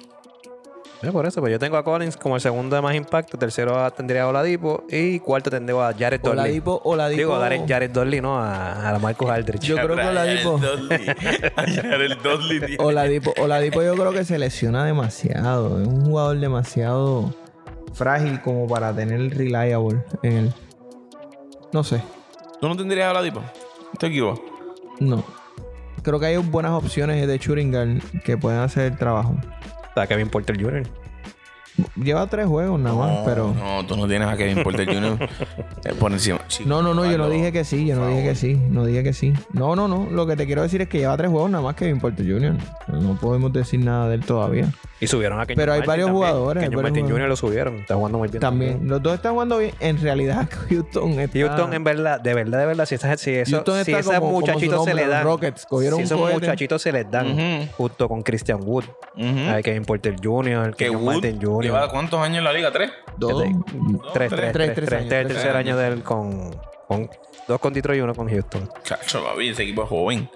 Eh, 1.03 1.11
por 1.13 1.25
eso, 1.25 1.41
pues 1.41 1.51
yo 1.51 1.59
tengo 1.59 1.79
a 1.79 1.83
Collins 1.83 2.15
como 2.17 2.35
el 2.35 2.43
segundo 2.43 2.77
de 2.77 2.83
más 2.83 2.95
impacto. 2.95 3.39
Tercero 3.39 3.79
a- 3.83 3.91
tendría 3.91 4.25
a 4.25 4.29
Oladipo. 4.29 4.85
Y 4.91 5.19
cuarto 5.21 5.49
tendría 5.51 5.89
a 5.89 5.95
Jared 5.95 6.21
Dudley. 6.21 6.39
Oladipo, 6.41 6.81
Oladipo. 6.85 7.19
Digo, 7.19 7.35
a 7.37 7.41
Jared, 7.41 7.61
Jared 7.67 7.91
Dudley, 7.91 8.21
¿no? 8.21 8.39
A, 8.39 8.89
a 8.89 8.93
la 8.93 8.99
Marcus 8.99 9.31
Aldridge. 9.31 9.63
Yo 9.63 9.77
creo 9.77 9.97
que 9.97 10.03
Oladipo. 10.03 10.61
el 10.63 12.19
Dudley. 12.23 12.61
tío. 12.67 12.77
Oladipo, 12.85 13.33
Oladipo 13.41 13.83
yo 13.83 13.95
creo 13.95 14.13
que 14.13 14.25
se 14.25 14.39
lesiona 14.39 14.85
demasiado. 14.85 15.81
Es 15.81 15.89
un 15.89 16.05
jugador 16.05 16.39
demasiado 16.39 17.35
frágil 17.95 18.41
como 18.43 18.67
para 18.69 18.95
tener 18.95 19.37
reliable 19.37 20.03
en 20.23 20.33
él. 20.37 20.55
No 21.73 21.83
sé. 21.83 22.03
¿Tú 22.61 22.69
no 22.69 22.77
tendrías 22.77 23.07
a 23.09 23.11
Oladipo? 23.13 23.43
Te 23.99 24.09
equivoco. 24.09 24.43
No. 24.99 25.25
Creo 26.03 26.21
que 26.21 26.27
hay 26.27 26.37
buenas 26.37 26.73
opciones 26.73 27.27
de 27.27 27.39
guard 27.71 28.03
que 28.23 28.37
pueden 28.37 28.61
hacer 28.61 28.93
el 28.93 28.99
trabajo. 28.99 29.35
Está 29.91 30.07
Kevin 30.07 30.29
Porter 30.29 30.61
Jr. 30.61 30.85
Lleva 31.97 32.27
tres 32.27 32.47
juegos 32.47 32.79
nada 32.79 32.97
más, 32.97 33.19
No, 33.19 33.25
pero... 33.25 33.55
No, 33.55 33.85
tú 33.87 33.97
no 33.97 34.07
tienes 34.07 34.29
a 34.29 34.37
Kevin 34.37 34.63
Porter 34.63 34.87
Jr. 34.87 35.29
eh, 35.85 35.95
por 35.99 36.13
encima. 36.13 36.41
Chico, 36.47 36.69
No, 36.69 36.83
no, 36.83 36.95
no, 36.95 37.11
yo 37.11 37.19
no 37.19 37.29
dije 37.29 37.53
que 37.53 37.65
sí, 37.65 37.87
yo 37.87 37.97
no 37.97 38.09
dije 38.09 38.23
que 38.23 38.35
sí, 38.35 38.55
no 38.55 38.85
dije 38.85 39.03
que 39.03 39.13
sí. 39.13 39.33
No, 39.53 39.75
no, 39.77 39.89
no, 39.89 40.09
lo 40.11 40.27
que 40.27 40.37
te 40.37 40.47
quiero 40.47 40.63
decir 40.63 40.83
es 40.83 40.89
que 40.89 40.99
lleva 40.99 41.17
tres 41.17 41.31
juegos 41.31 41.51
nada 41.51 41.65
más 41.65 41.75
que 41.75 41.95
Porter 41.97 42.27
Jr. 42.27 42.57
No 42.89 43.15
podemos 43.17 43.53
decir 43.53 43.81
nada 43.81 44.09
de 44.09 44.17
él 44.17 44.25
todavía. 44.25 44.73
Y 45.03 45.07
subieron 45.07 45.41
a 45.41 45.47
Kenyon 45.47 45.57
Pero 45.63 45.73
hay 45.73 45.79
Martin 45.79 45.89
varios 45.89 46.07
también. 46.09 46.15
jugadores, 46.31 46.63
hay 46.63 46.69
Kenyon 46.69 46.83
varios 46.83 47.01
Martin 47.03 47.17
Jr. 47.17 47.29
lo 47.29 47.37
subieron. 47.37 47.75
Está 47.77 47.95
jugando 47.95 48.19
muy 48.19 48.29
bien. 48.29 48.41
También, 48.41 48.87
los 48.89 49.03
dos 49.03 49.15
están 49.15 49.33
jugando 49.33 49.57
bien. 49.59 49.75
En 49.81 50.01
realidad, 50.01 50.49
Houston 50.69 51.19
está... 51.21 51.39
Houston, 51.39 51.73
en 51.75 51.85
verdad, 51.85 52.21
de 52.21 52.35
verdad, 52.35 52.59
de 52.59 52.67
verdad, 52.67 52.85
si, 52.87 52.95
esa- 52.97 53.17
si, 53.17 53.31
eso, 53.35 53.57
Houston 53.57 53.85
si 53.85 53.93
esos 53.95 54.21
muchachitos 54.21 54.85
se 54.85 54.95
le 54.95 55.07
dan. 55.07 55.25
Rockets. 55.25 55.65
Cogieron 55.67 55.99
si 55.99 56.05
esos 56.05 56.21
muchachitos 56.33 56.83
se 56.83 56.93
les 56.93 57.11
dan 57.11 57.33
Ujú. 57.33 57.73
junto 57.77 58.09
con 58.09 58.23
Christian 58.23 58.61
Wood. 58.63 58.85
Ujú. 59.17 59.51
Hay 59.55 59.63
Kevin 59.63 59.85
Porter 59.85 60.15
Jr., 60.23 60.75
Que 60.77 60.85
Kenyon 60.85 61.03
Wood 61.03 61.13
Martin 61.15 61.41
Jr. 61.43 61.63
lleva 61.65 61.89
cuántos 61.91 62.21
años 62.21 62.39
en 62.39 62.45
la 62.45 62.53
liga? 62.53 62.71
¿Tres? 62.71 62.91
Dos. 63.17 63.43
Tres, 64.13 64.31
tres, 64.31 64.53
tres, 64.53 64.53
tres, 64.53 64.75
tres, 64.75 64.89
tres 64.89 65.03
Este 65.03 65.21
el 65.21 65.27
tres 65.27 65.27
tercer 65.39 65.57
años. 65.57 65.73
año 65.73 65.77
de 65.79 65.89
él 65.89 66.03
con, 66.03 66.51
con 66.87 67.09
dos 67.49 67.59
con 67.59 67.73
Detroit 67.73 67.99
y 67.99 68.03
uno 68.03 68.15
con 68.15 68.29
Houston. 68.29 68.69
Chacho, 68.85 69.25
papi, 69.25 69.49
ese 69.49 69.63
equipo 69.63 69.83
es 69.85 69.89
joven. 69.89 70.29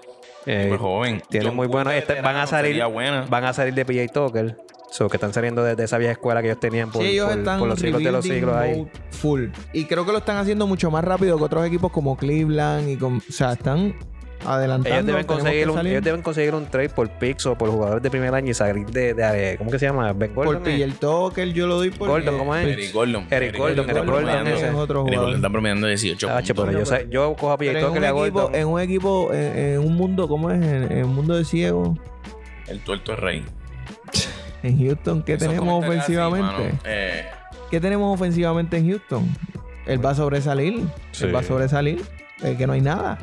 Eh, 0.45 0.67
Muy 0.69 0.77
joven. 0.77 1.21
tienen 1.29 1.49
John 1.49 1.55
muy 1.55 1.67
buenos. 1.67 1.93
este- 1.93 2.21
van 2.21 2.35
a 2.35 2.45
salir, 2.47 2.81
van 3.29 3.43
a 3.45 3.53
salir 3.53 3.73
de 3.73 3.85
PJ 3.85 4.07
Tucker. 4.13 4.57
So, 4.91 5.09
que 5.09 5.17
están 5.17 5.33
saliendo 5.33 5.61
de, 5.63 5.75
de 5.75 5.83
esa 5.83 5.97
vieja 5.97 6.13
escuela 6.13 6.41
que 6.41 6.47
ellos 6.49 6.59
tenían 6.59 6.89
por, 6.89 7.01
sí, 7.01 7.09
ellos 7.09 7.27
por- 7.29 7.37
están 7.39 7.59
por 7.59 7.67
los 7.67 7.79
siglos 7.79 8.01
de 8.03 8.11
los 8.11 8.23
siglos 8.23 8.55
ahí. 8.55 8.87
full. 9.11 9.47
Y 9.73 9.85
creo 9.85 10.05
que 10.05 10.11
lo 10.13 10.19
están 10.19 10.37
haciendo 10.37 10.67
mucho 10.67 10.89
más 10.89 11.03
rápido 11.03 11.37
que 11.37 11.43
otros 11.43 11.65
equipos 11.65 11.91
como 11.91 12.15
Cleveland 12.15 12.87
y 12.89 12.95
con, 12.95 13.17
o 13.17 13.21
sea, 13.31 13.53
están 13.53 13.95
adelantando. 14.45 14.95
Ellos 14.95 15.05
deben, 15.05 15.25
conseguir 15.25 15.69
un, 15.69 15.85
ellos 15.87 16.03
deben 16.03 16.21
conseguir 16.21 16.53
un 16.55 16.65
trade 16.67 16.89
por 16.89 17.09
picks 17.09 17.45
o 17.45 17.55
por 17.57 17.69
jugadores 17.69 18.03
de 18.03 18.09
primer 18.09 18.33
año 18.33 18.51
y 18.51 18.53
salir 18.53 18.85
de, 18.87 19.13
de- 19.13 19.55
¿cómo 19.57 19.71
que 19.71 19.79
se 19.79 19.85
llama? 19.85 20.11
Ben 20.13 20.33
Gordon. 20.33 20.61
Por 20.63 20.69
¿eh? 20.71 20.83
el 20.83 20.95
Tucker 20.95 21.53
yo 21.53 21.67
lo 21.67 21.75
doy 21.77 21.89
por 21.91 22.07
Gordon, 22.09 22.37
¿cómo 22.37 22.55
es? 22.55 22.67
Eric 22.67 22.93
Gordon. 22.93 23.27
Eric 23.31 23.57
Gordon, 23.57 23.89
Eric 23.89 23.95
Gordon, 24.05 24.05
promediando- 24.25 24.49
ese. 24.51 24.67
es 24.67 24.73
otro 24.73 24.99
Eric 25.01 25.07
jugador. 25.07 25.19
Gordon 25.25 25.35
está 25.35 25.49
promediando 25.49 25.87
18 25.87 26.27
Ah, 26.29 26.37
puntos. 26.39 26.65
pero 26.65 26.79
yo, 26.79 26.85
sé- 26.85 27.07
yo 27.09 27.33
cojo 27.35 27.51
a 27.51 27.57
PJ 27.57 27.79
Tucker 27.81 28.03
equipo, 28.03 28.13
Gordon. 28.41 28.55
en 28.55 28.67
un 28.67 28.79
equipo, 28.81 29.33
en, 29.33 29.57
en 29.57 29.79
un 29.79 29.93
mundo, 29.95 30.27
¿cómo 30.27 30.51
es? 30.51 30.61
En, 30.61 30.91
en 30.91 31.05
un 31.05 31.15
mundo 31.15 31.35
de 31.35 31.45
ciegos. 31.45 31.97
El 32.67 32.79
tuerto 32.79 33.13
es 33.13 33.19
rey. 33.19 33.45
En 34.63 34.79
Houston, 34.79 35.21
¿qué 35.23 35.33
Esos 35.33 35.47
tenemos 35.47 35.83
así, 35.83 35.89
ofensivamente? 35.91 36.51
mano, 36.51 36.79
eh, 36.85 37.25
¿Qué 37.69 37.79
tenemos 37.79 38.13
ofensivamente 38.13 38.77
en 38.77 38.89
Houston? 38.89 39.27
Él 39.85 40.03
va 40.03 40.11
a 40.11 40.15
sobresalir. 40.15 40.81
Sí. 41.11 41.25
Él 41.25 41.35
va 41.35 41.39
a 41.39 41.43
sobresalir. 41.43 42.01
Es 42.43 42.57
que 42.57 42.65
no 42.65 42.73
hay 42.73 42.81
nada. 42.81 43.17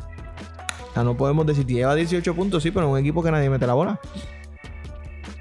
O 0.93 0.95
sea, 0.95 1.03
no 1.03 1.17
podemos 1.17 1.45
decir, 1.47 1.65
lleva 1.65 1.95
18 1.95 2.35
puntos, 2.35 2.61
sí, 2.61 2.69
pero 2.69 2.85
en 2.85 2.91
un 2.91 2.99
equipo 2.99 3.23
que 3.23 3.31
nadie 3.31 3.49
mete 3.49 3.65
la 3.65 3.73
bola. 3.73 3.99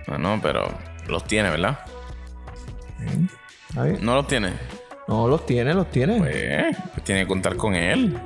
no, 0.09 0.17
no, 0.17 0.41
pero 0.41 0.67
los 1.09 1.25
tiene, 1.25 1.51
¿verdad? 1.51 1.81
¿Está 3.69 3.85
bien? 3.85 3.99
No 4.01 4.15
los 4.15 4.27
tiene. 4.27 4.55
No, 5.09 5.29
los 5.29 5.45
tiene, 5.45 5.75
los 5.75 5.91
tiene. 5.91 6.19
Pues, 6.19 6.77
pues 6.95 7.05
tiene 7.05 7.23
que 7.23 7.27
contar 7.27 7.57
con 7.57 7.75
él. 7.75 8.19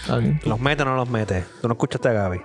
Está 0.00 0.16
bien. 0.16 0.40
¿Los 0.46 0.58
mete 0.58 0.82
o 0.84 0.86
no 0.86 0.96
los 0.96 1.10
mete? 1.10 1.44
Tú 1.60 1.68
no 1.68 1.74
escuchaste 1.74 2.08
a 2.08 2.12
Gaby. 2.12 2.40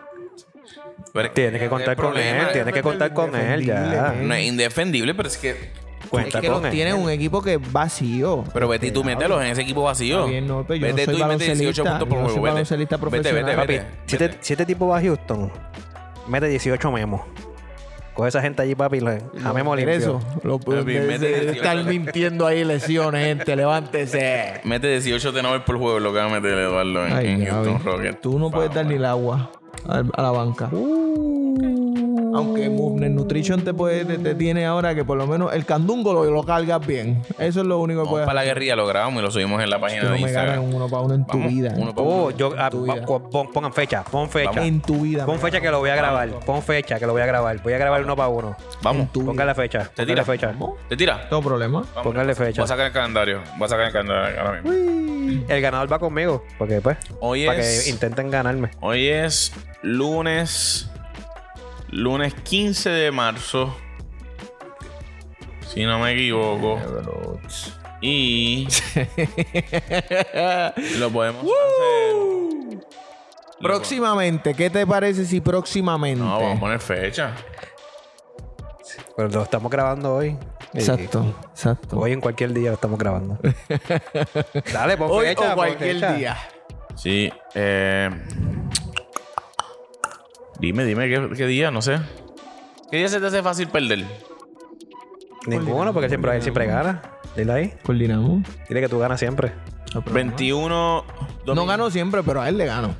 Pero 1.13 1.31
Tienes 1.31 1.59
que 1.59 1.63
el 1.63 1.69
contar 1.69 1.95
con 1.95 2.11
problema 2.11 2.47
él, 2.47 2.51
tienes 2.51 2.73
que 2.73 2.81
contar 2.81 3.13
con 3.13 3.33
él 3.35 3.65
ya. 3.65 4.13
No 4.21 4.33
es 4.33 4.45
indefendible, 4.47 5.15
pero 5.15 5.29
es 5.29 5.37
que. 5.37 5.71
Cuenta 6.21 6.37
es 6.37 6.41
que 6.41 6.47
con 6.47 6.57
los 6.57 6.65
él. 6.65 6.71
tiene 6.71 6.93
un 6.93 7.09
equipo 7.09 7.41
que 7.41 7.53
es 7.55 7.71
vacío. 7.71 8.43
Pero 8.53 8.67
vete 8.67 8.87
y 8.87 8.91
tú 8.91 9.03
mételos 9.03 9.41
en 9.41 9.47
ese 9.47 9.61
equipo 9.61 9.83
vacío. 9.83 10.27
Bien, 10.27 10.47
no, 10.47 10.63
pero 10.67 10.75
yo 10.79 10.87
no 10.87 10.93
vete 10.95 11.05
soy 11.05 11.13
tú 11.15 11.19
y 11.21 11.23
mete 11.27 11.45
18 11.45 11.83
baloncelista, 11.83 11.83
puntos 11.83 12.07
por 12.07 12.17
juego. 12.41 12.55
Vete. 12.55 13.17
Vete, 13.17 13.31
vete, 13.43 13.55
Papi, 13.55 13.67
vete. 13.73 13.85
si, 14.05 14.15
este, 14.15 14.37
si 14.41 14.53
este 14.53 14.65
tipo 14.65 14.87
va 14.87 14.97
a 14.97 15.01
Houston, 15.01 15.51
mete 16.27 16.47
18 16.47 16.91
memos. 16.91 17.21
Coge 18.13 18.29
esa 18.29 18.41
gente 18.41 18.61
allí, 18.61 18.75
papi, 18.75 19.01
le- 19.01 19.21
a 19.43 19.51
memo 19.51 19.71
Por 19.71 19.77
limpio. 19.77 19.93
eso. 19.97 20.21
Lo 20.43 20.57
Papi, 20.57 20.65
pueden 20.83 21.07
mete 21.07 21.27
18. 21.27 21.51
estar 21.51 21.83
mintiendo 21.83 22.47
ahí 22.47 22.63
lesiones, 22.63 23.25
gente. 23.25 23.55
Levántese. 23.57 24.61
Mete 24.63 24.87
18 24.87 25.33
tenovers 25.33 25.65
por 25.65 25.77
juego, 25.77 25.99
lo 25.99 26.13
que 26.13 26.19
va 26.19 26.25
a 26.25 26.29
meter 26.29 26.57
Eduardo 26.57 27.05
en, 27.05 27.11
Ay, 27.13 27.27
en 27.27 27.43
Gaby, 27.43 27.51
Houston 27.71 27.83
Rockets. 27.83 28.21
Tú 28.21 28.39
no 28.39 28.49
puedes 28.49 28.73
dar 28.73 28.85
ni 28.85 28.95
el 28.95 29.03
agua 29.03 29.51
a, 29.85 30.21
la 30.21 30.31
banca. 30.31 30.69
Aunque 32.35 32.69
Movement 32.69 33.15
Nutrition 33.15 33.61
te, 33.63 33.73
puede, 33.73 34.05
te, 34.05 34.17
te 34.17 34.35
tiene 34.35 34.65
ahora 34.65 34.93
que 34.95 35.03
por 35.05 35.17
lo 35.17 35.25
menos 35.27 35.53
el 35.53 35.65
candungo 35.65 36.13
lo, 36.13 36.25
lo 36.25 36.43
cargas 36.43 36.85
bien. 36.85 37.21
Eso 37.39 37.61
es 37.61 37.65
lo 37.67 37.79
único 37.79 37.99
que 38.01 38.05
Vamos 38.05 38.11
puedes 38.11 38.25
para 38.27 38.41
la 38.41 38.45
guerrilla, 38.45 38.75
lo 38.75 38.85
grabamos 38.87 39.21
y 39.21 39.25
lo 39.25 39.31
subimos 39.31 39.61
en 39.63 39.69
la 39.69 39.79
página 39.79 40.03
no 40.03 40.11
de 40.11 40.19
me 40.19 40.31
ganan 40.31 40.45
Instagram. 40.55 40.75
uno 40.75 40.89
para 40.89 41.01
uno 41.03 41.13
en 41.15 41.25
tu 41.25 41.37
Vamos, 41.37 41.51
vida. 41.53 41.73
uno 41.75 41.95
para 41.95 42.07
Oh, 42.07 42.25
uno. 42.27 42.37
yo, 42.37 42.53
ah, 42.57 42.69
tu 42.69 42.83
vida. 42.83 43.05
pon- 43.05 43.51
pongan 43.51 43.73
fecha, 43.73 44.03
pon 44.03 44.29
fecha. 44.29 44.65
En 44.65 44.81
tu 44.81 45.01
vida. 45.01 45.25
Pon 45.25 45.35
me 45.35 45.41
fecha 45.41 45.61
que 45.61 45.69
lo 45.71 45.79
voy 45.79 45.89
a 45.89 45.95
grabar. 45.95 46.29
Pon 46.45 46.61
fecha 46.61 46.99
que 46.99 47.05
lo 47.05 47.13
voy 47.13 47.21
a 47.21 47.25
grabar. 47.25 47.61
Voy 47.63 47.73
a 47.73 47.77
grabar 47.77 48.03
uno 48.03 48.15
para 48.15 48.29
uno. 48.29 48.55
Vamos. 48.81 49.07
Vida. 49.13 49.25
Póngale 49.25 49.55
fecha. 49.55 49.89
¿Te 49.95 50.05
tira? 50.05 50.23
fecha. 50.25 50.53
¿Te 50.89 50.97
tira? 50.97 51.29
Todo 51.29 51.41
problema. 51.41 51.81
Vamos. 51.95 52.03
Póngale 52.03 52.35
fecha. 52.35 52.61
Voy 52.61 52.65
a 52.65 52.67
sacar 52.67 52.85
el 52.87 52.91
calendario. 52.91 53.41
Voy 53.57 53.65
a 53.65 53.69
sacar 53.69 53.85
el 53.87 53.91
calendario 53.93 54.41
ahora 54.41 54.61
mismo. 54.61 55.45
El 55.47 55.61
ganador 55.61 55.91
va 55.91 55.99
conmigo. 55.99 56.43
Porque, 56.57 56.81
pues, 56.81 56.97
Hoy 57.19 57.45
para 57.45 57.59
es, 57.59 57.83
que 57.83 57.89
intenten 57.89 58.29
ganarme. 58.29 58.69
hoy 58.81 59.07
es 59.07 59.51
lunes. 59.81 60.89
Lunes 61.95 62.33
15 62.33 62.89
de 62.89 63.11
marzo. 63.11 63.73
Si 65.73 65.83
no 65.85 65.97
me 65.99 66.11
equivoco. 66.11 66.77
Y 68.01 68.67
lo 70.99 71.09
podemos 71.09 71.43
hacer. 71.43 72.85
Próximamente, 73.61 74.53
¿qué 74.53 74.69
te 74.69 74.85
parece 74.85 75.25
si 75.25 75.39
próximamente? 75.39 76.19
No, 76.21 76.37
vamos 76.37 76.57
a 76.57 76.59
poner 76.59 76.79
fecha. 76.81 77.31
Pero 79.15 79.29
lo 79.29 79.43
estamos 79.43 79.71
grabando 79.71 80.15
hoy. 80.15 80.37
Exacto, 80.73 81.33
exacto. 81.51 81.97
Hoy 81.97 82.11
en 82.11 82.19
cualquier 82.19 82.51
día 82.53 82.71
lo 82.71 82.75
estamos 82.75 82.99
grabando. 82.99 83.39
Dale, 84.73 84.97
pon 84.97 85.07
Hoy 85.09 85.27
fecha. 85.27 85.53
o 85.53 85.55
cualquier 85.55 85.95
fecha. 85.95 86.13
día. 86.13 86.37
Sí. 86.95 87.31
Eh, 87.53 88.09
dime, 90.59 90.85
dime 90.85 91.07
¿qué, 91.09 91.29
qué 91.35 91.45
día, 91.47 91.71
no 91.71 91.81
sé. 91.81 91.99
¿Qué 92.91 92.97
día 92.97 93.07
se 93.09 93.19
te 93.19 93.27
hace 93.27 93.41
fácil 93.43 93.67
perder? 93.67 94.05
Ninguno, 95.47 95.93
porque 95.93 96.09
siempre, 96.09 96.35
él 96.35 96.41
siempre 96.41 96.65
gana. 96.65 97.01
Dile 97.35 97.51
ahí. 97.53 97.73
Coordinamos. 97.83 98.43
Dile 98.67 98.81
que 98.81 98.89
tú 98.89 98.97
ganas 98.99 99.19
siempre. 99.19 99.53
21. 100.11 101.03
No 101.45 101.65
gano 101.65 101.89
siempre, 101.91 102.23
pero 102.23 102.41
a 102.41 102.49
él 102.49 102.57
le 102.57 102.65
gano. 102.65 102.95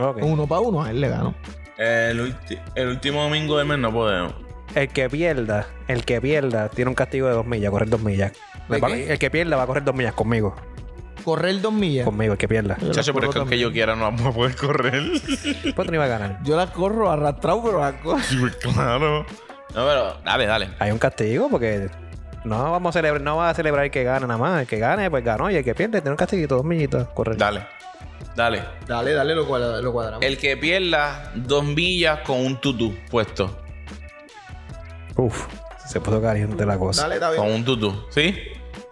Ok. 0.00 0.18
Uno 0.22 0.46
para 0.46 0.60
uno, 0.60 0.82
a 0.82 0.90
él 0.90 1.00
le 1.00 1.08
gano. 1.08 1.34
El, 1.78 2.20
ulti- 2.20 2.60
el 2.74 2.88
último 2.88 3.22
domingo 3.22 3.56
de 3.58 3.64
mes 3.64 3.78
no 3.78 3.92
podemos. 3.92 4.34
El 4.74 4.88
que 4.88 5.08
pierda, 5.08 5.66
el 5.88 6.04
que 6.04 6.20
pierda, 6.20 6.68
tiene 6.68 6.88
un 6.90 6.94
castigo 6.94 7.28
de 7.28 7.34
dos 7.34 7.46
millas, 7.46 7.70
correr 7.70 7.88
dos 7.88 8.02
millas. 8.02 8.32
¿De 8.68 8.78
Va- 8.78 8.88
qué? 8.88 9.12
El 9.12 9.18
que 9.18 9.30
pierda 9.30 9.56
va 9.56 9.62
a 9.62 9.66
correr 9.66 9.84
dos 9.84 9.94
millas 9.94 10.12
conmigo. 10.14 10.54
Correr 11.26 11.60
dos 11.60 11.72
millas. 11.72 12.04
Conmigo, 12.04 12.32
el 12.34 12.38
que 12.38 12.46
pierda. 12.48 12.76
Yo 12.80 12.86
las 12.86 12.96
Chacho, 12.96 13.12
pero 13.12 13.26
es 13.26 13.30
que 13.30 13.32
corro 13.34 13.40
aunque 13.42 13.58
yo 13.58 13.66
también. 13.66 13.72
quiera 13.86 13.96
no 13.96 14.04
vamos 14.04 14.26
a 14.26 14.32
poder 14.32 14.54
correr. 14.56 15.02
Pues 15.74 15.88
no 15.88 15.94
ibas 15.94 16.06
a 16.06 16.18
ganar. 16.18 16.38
Yo 16.44 16.56
las 16.56 16.70
corro 16.70 17.10
arrastrado, 17.10 17.62
pero 17.64 17.80
las 17.80 17.94
corro. 18.00 18.22
claro. 18.62 19.26
No, 19.74 19.86
pero 19.86 20.16
dale, 20.24 20.46
dale. 20.46 20.70
Hay 20.78 20.92
un 20.92 20.98
castigo 20.98 21.48
porque 21.50 21.90
no 22.44 22.70
vamos 22.70 22.94
a 22.94 22.98
celebrar, 23.00 23.20
no 23.20 23.36
va 23.38 23.50
a 23.50 23.54
celebrar 23.54 23.86
el 23.86 23.90
que 23.90 24.04
gane 24.04 24.26
nada 24.26 24.38
más. 24.38 24.60
El 24.60 24.66
que 24.68 24.78
gane, 24.78 25.10
pues 25.10 25.24
ganó. 25.24 25.50
Y 25.50 25.56
el 25.56 25.64
que 25.64 25.74
pierde 25.74 26.00
tiene 26.00 26.12
un 26.12 26.16
castiguito, 26.16 26.54
dos 26.54 26.64
millitas, 26.64 27.08
correr. 27.08 27.36
Dale. 27.36 27.66
Dale. 28.36 28.62
Dale, 28.86 29.12
dale, 29.12 29.34
lo, 29.34 29.46
cuadra- 29.48 29.80
lo 29.82 29.92
cuadramos. 29.92 30.24
El 30.24 30.38
que 30.38 30.56
pierda 30.56 31.32
dos 31.34 31.64
millas 31.64 32.20
con 32.20 32.38
un 32.38 32.60
tutú 32.60 32.94
puesto. 33.10 33.62
Uf. 35.16 35.46
Se 35.86 36.00
puso 36.00 36.20
caliente 36.22 36.64
la 36.66 36.78
cosa. 36.78 37.02
Dale, 37.02 37.14
está 37.16 37.30
bien. 37.30 37.42
Con 37.42 37.52
un 37.52 37.64
tutú. 37.64 38.04
¿Sí? 38.10 38.34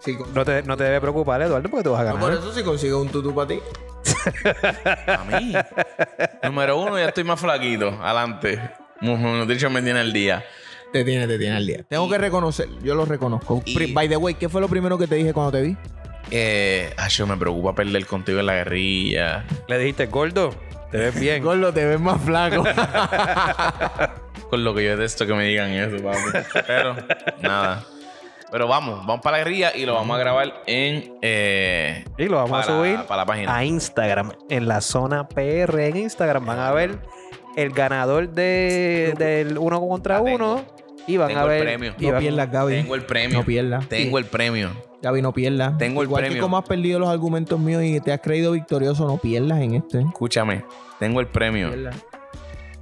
Sí, 0.05 0.15
con- 0.15 0.33
No 0.33 0.45
te, 0.45 0.61
no 0.63 0.77
te 0.77 0.83
debe 0.85 1.01
preocupar, 1.01 1.41
Eduardo, 1.41 1.67
porque 1.69 1.83
tú 1.83 1.91
vas 1.91 2.01
a 2.01 2.03
No, 2.03 2.13
ganar. 2.13 2.21
por 2.21 2.33
eso 2.33 2.53
si 2.53 2.63
consigo 2.63 3.01
un 3.01 3.09
tutú 3.09 3.33
para 3.33 3.47
ti. 3.47 3.59
A 5.07 5.23
mí. 5.23 5.53
Número 6.43 6.77
uno, 6.79 6.97
ya 6.99 7.05
estoy 7.07 7.23
más 7.23 7.39
flaquito. 7.39 7.89
Adelante. 8.01 8.59
Nutrition 9.01 9.73
me 9.73 9.81
tiene 9.81 10.01
el 10.01 10.13
día. 10.13 10.43
Te 10.93 11.03
tiene, 11.03 11.27
te 11.27 11.37
tiene 11.37 11.55
al 11.57 11.65
día. 11.65 11.83
Tengo 11.89 12.07
que 12.09 12.17
reconocer, 12.17 12.69
yo 12.81 12.95
lo 12.95 13.05
reconozco. 13.05 13.61
Y- 13.65 13.91
By 13.93 14.07
the 14.07 14.17
way, 14.17 14.35
¿qué 14.35 14.47
fue 14.47 14.61
lo 14.61 14.67
primero 14.69 14.97
que 14.97 15.07
te 15.07 15.15
dije 15.15 15.33
cuando 15.33 15.51
te 15.51 15.61
vi? 15.61 15.75
Eh, 16.31 16.93
ay, 16.97 17.09
yo 17.09 17.27
me 17.27 17.35
preocupa 17.37 17.73
perder 17.75 18.05
contigo 18.05 18.39
en 18.39 18.45
la 18.45 18.53
guerrilla. 18.55 19.45
Le 19.67 19.77
dijiste, 19.79 20.05
gordo, 20.07 20.51
te 20.91 20.97
ves 20.97 21.19
bien. 21.19 21.43
Gordo, 21.43 21.73
te 21.73 21.83
ves 21.85 21.99
más 21.99 22.21
flaco. 22.21 22.63
Con 24.49 24.63
lo 24.63 24.73
que 24.75 24.85
yo 24.85 24.91
detesto 24.95 25.25
que 25.25 25.33
me 25.33 25.45
digan 25.45 25.71
eso, 25.71 26.03
papi. 26.03 26.19
Pero, 26.67 26.95
nada. 27.41 27.83
Pero 28.55 28.69
vamos, 28.69 28.99
vamos 29.05 29.19
para 29.21 29.35
la 29.37 29.43
guerrilla 29.43 29.75
y 29.75 29.85
lo 29.85 29.95
vamos 29.95 30.15
a 30.15 30.19
grabar 30.21 30.63
en. 30.65 31.13
Eh, 31.21 32.05
y 32.17 32.23
lo 32.29 32.37
vamos 32.37 32.57
a 32.57 32.63
subir 32.63 32.99
para 33.05 33.23
la 33.23 33.25
página. 33.25 33.53
a 33.53 33.65
Instagram. 33.65 34.31
En 34.49 34.65
la 34.69 34.79
zona 34.79 35.27
PR 35.27 35.77
en 35.89 35.97
Instagram 35.97 36.45
van 36.45 36.59
a 36.59 36.71
ver 36.71 36.99
el 37.57 37.71
ganador 37.71 38.29
de, 38.29 39.13
del 39.17 39.57
uno 39.57 39.81
contra 39.85 40.23
tengo. 40.23 40.35
uno. 40.37 40.63
Y 41.05 41.17
van 41.17 41.27
Tengo 41.27 41.41
a 41.41 41.43
el 41.43 41.49
ver. 41.49 41.63
premio. 41.63 41.95
y 41.99 42.05
no 42.05 42.11
van- 42.13 42.21
pierdas, 42.21 42.49
Gaby. 42.51 42.73
Tengo 42.75 42.95
el 42.95 43.05
premio. 43.05 43.39
No 43.39 43.45
pierdas. 43.45 43.89
Tengo 43.89 44.17
el 44.19 44.25
premio. 44.25 44.69
Gaby, 45.01 45.21
no 45.21 45.33
pierdas. 45.33 45.77
Tengo 45.77 46.01
el 46.01 46.07
Igual 46.07 46.23
que 46.23 46.27
premio. 46.29 46.41
como 46.43 46.57
has 46.57 46.65
perdido 46.65 46.97
los 46.99 47.09
argumentos 47.09 47.59
míos 47.59 47.83
y 47.83 47.99
te 47.99 48.13
has 48.13 48.21
creído 48.21 48.53
victorioso, 48.53 49.05
no 49.05 49.17
pierdas 49.17 49.59
en 49.59 49.75
este. 49.75 49.99
Escúchame. 49.99 50.63
Tengo 50.97 51.19
el 51.19 51.27
premio. 51.27 51.73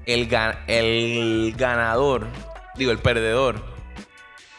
El, 0.05 0.29
ga- 0.29 0.59
el 0.67 1.55
ganador, 1.57 2.27
digo, 2.75 2.91
el 2.91 2.99
perdedor, 2.99 3.72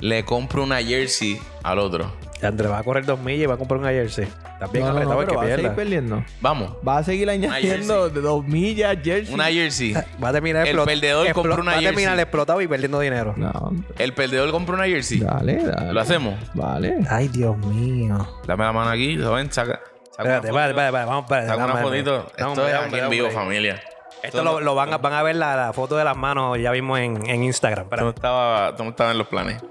le 0.01 0.25
compro 0.25 0.63
una 0.63 0.83
jersey 0.83 1.39
al 1.63 1.79
otro. 1.79 2.13
Andrés 2.43 2.71
va 2.71 2.79
a 2.79 2.83
correr 2.83 3.07
dos 3.07 3.19
millas 3.21 3.45
y 3.45 3.47
va 3.47 3.55
a 3.55 3.57
comprar 3.57 3.81
una 3.81 3.89
jersey. 3.89 4.29
Bien 4.71 4.85
No, 4.85 4.93
no, 4.93 5.27
que 5.27 5.35
vas 5.35 5.47
a 5.51 5.57
seguir 5.57 5.71
perdiendo. 5.73 6.23
Vamos. 6.43 6.73
Vas 6.83 7.01
a 7.01 7.05
seguir 7.05 7.29
añadiendo 7.31 7.95
jersey. 8.03 8.15
de 8.15 8.21
dos 8.21 8.45
millas, 8.47 8.97
jersey. 9.03 9.35
Una 9.35 9.45
jersey. 9.47 9.95
Va 10.23 10.29
a 10.29 10.33
terminar 10.33 10.67
El 10.69 10.79
perdedor 10.81 11.33
compra 11.33 11.55
una 11.55 11.73
Va 11.73 11.79
a 11.79 11.81
terminar 11.81 12.11
jersey. 12.13 12.23
explotado 12.23 12.61
y 12.61 12.69
perdiendo 12.69 13.01
dinero. 13.01 13.33
No, 13.37 13.73
El 13.99 14.13
perdedor 14.13 14.51
compra 14.51 14.75
una 14.75 14.85
jersey. 14.85 15.21
dale, 15.21 15.65
dale. 15.65 15.93
¿Lo 15.93 16.01
hacemos? 16.01 16.35
Vale. 16.53 16.99
Ay, 17.09 17.29
Dios 17.29 17.57
mío. 17.59 18.29
Dame 18.47 18.65
la 18.65 18.73
mano 18.73 18.91
aquí, 18.91 19.19
¿saben? 19.19 19.51
Saca. 19.51 19.81
saca 20.11 20.23
Espérate, 20.23 20.51
vale, 20.51 20.73
vale, 20.75 20.91
vale, 20.91 21.07
vamos 21.07 21.25
para 21.27 21.47
Saca 21.47 21.65
una 21.65 21.77
fotito. 21.77 22.27
Esto 22.37 22.69
es 22.69 22.75
aquí 22.75 22.99
en 22.99 23.11
vivo, 23.11 23.27
hombre. 23.29 23.43
familia. 23.43 23.83
Esto 24.23 24.43
lo, 24.45 24.61
lo 24.61 24.75
van, 24.75 24.93
a, 24.93 24.99
van 24.99 25.13
a 25.15 25.23
ver 25.23 25.37
la, 25.37 25.55
la 25.57 25.73
foto 25.73 25.97
de 25.97 26.05
las 26.05 26.17
manos 26.17 26.59
ya 26.59 26.73
mismo 26.73 26.97
en, 26.97 27.27
en 27.29 27.43
Instagram. 27.45 27.85
Espera. 27.85 28.03
no 28.03 28.11
estaba, 28.11 28.69
esto 28.71 28.83
no 28.85 28.91
estaba 28.91 29.11
en 29.13 29.19
los 29.19 29.27
planes. 29.29 29.63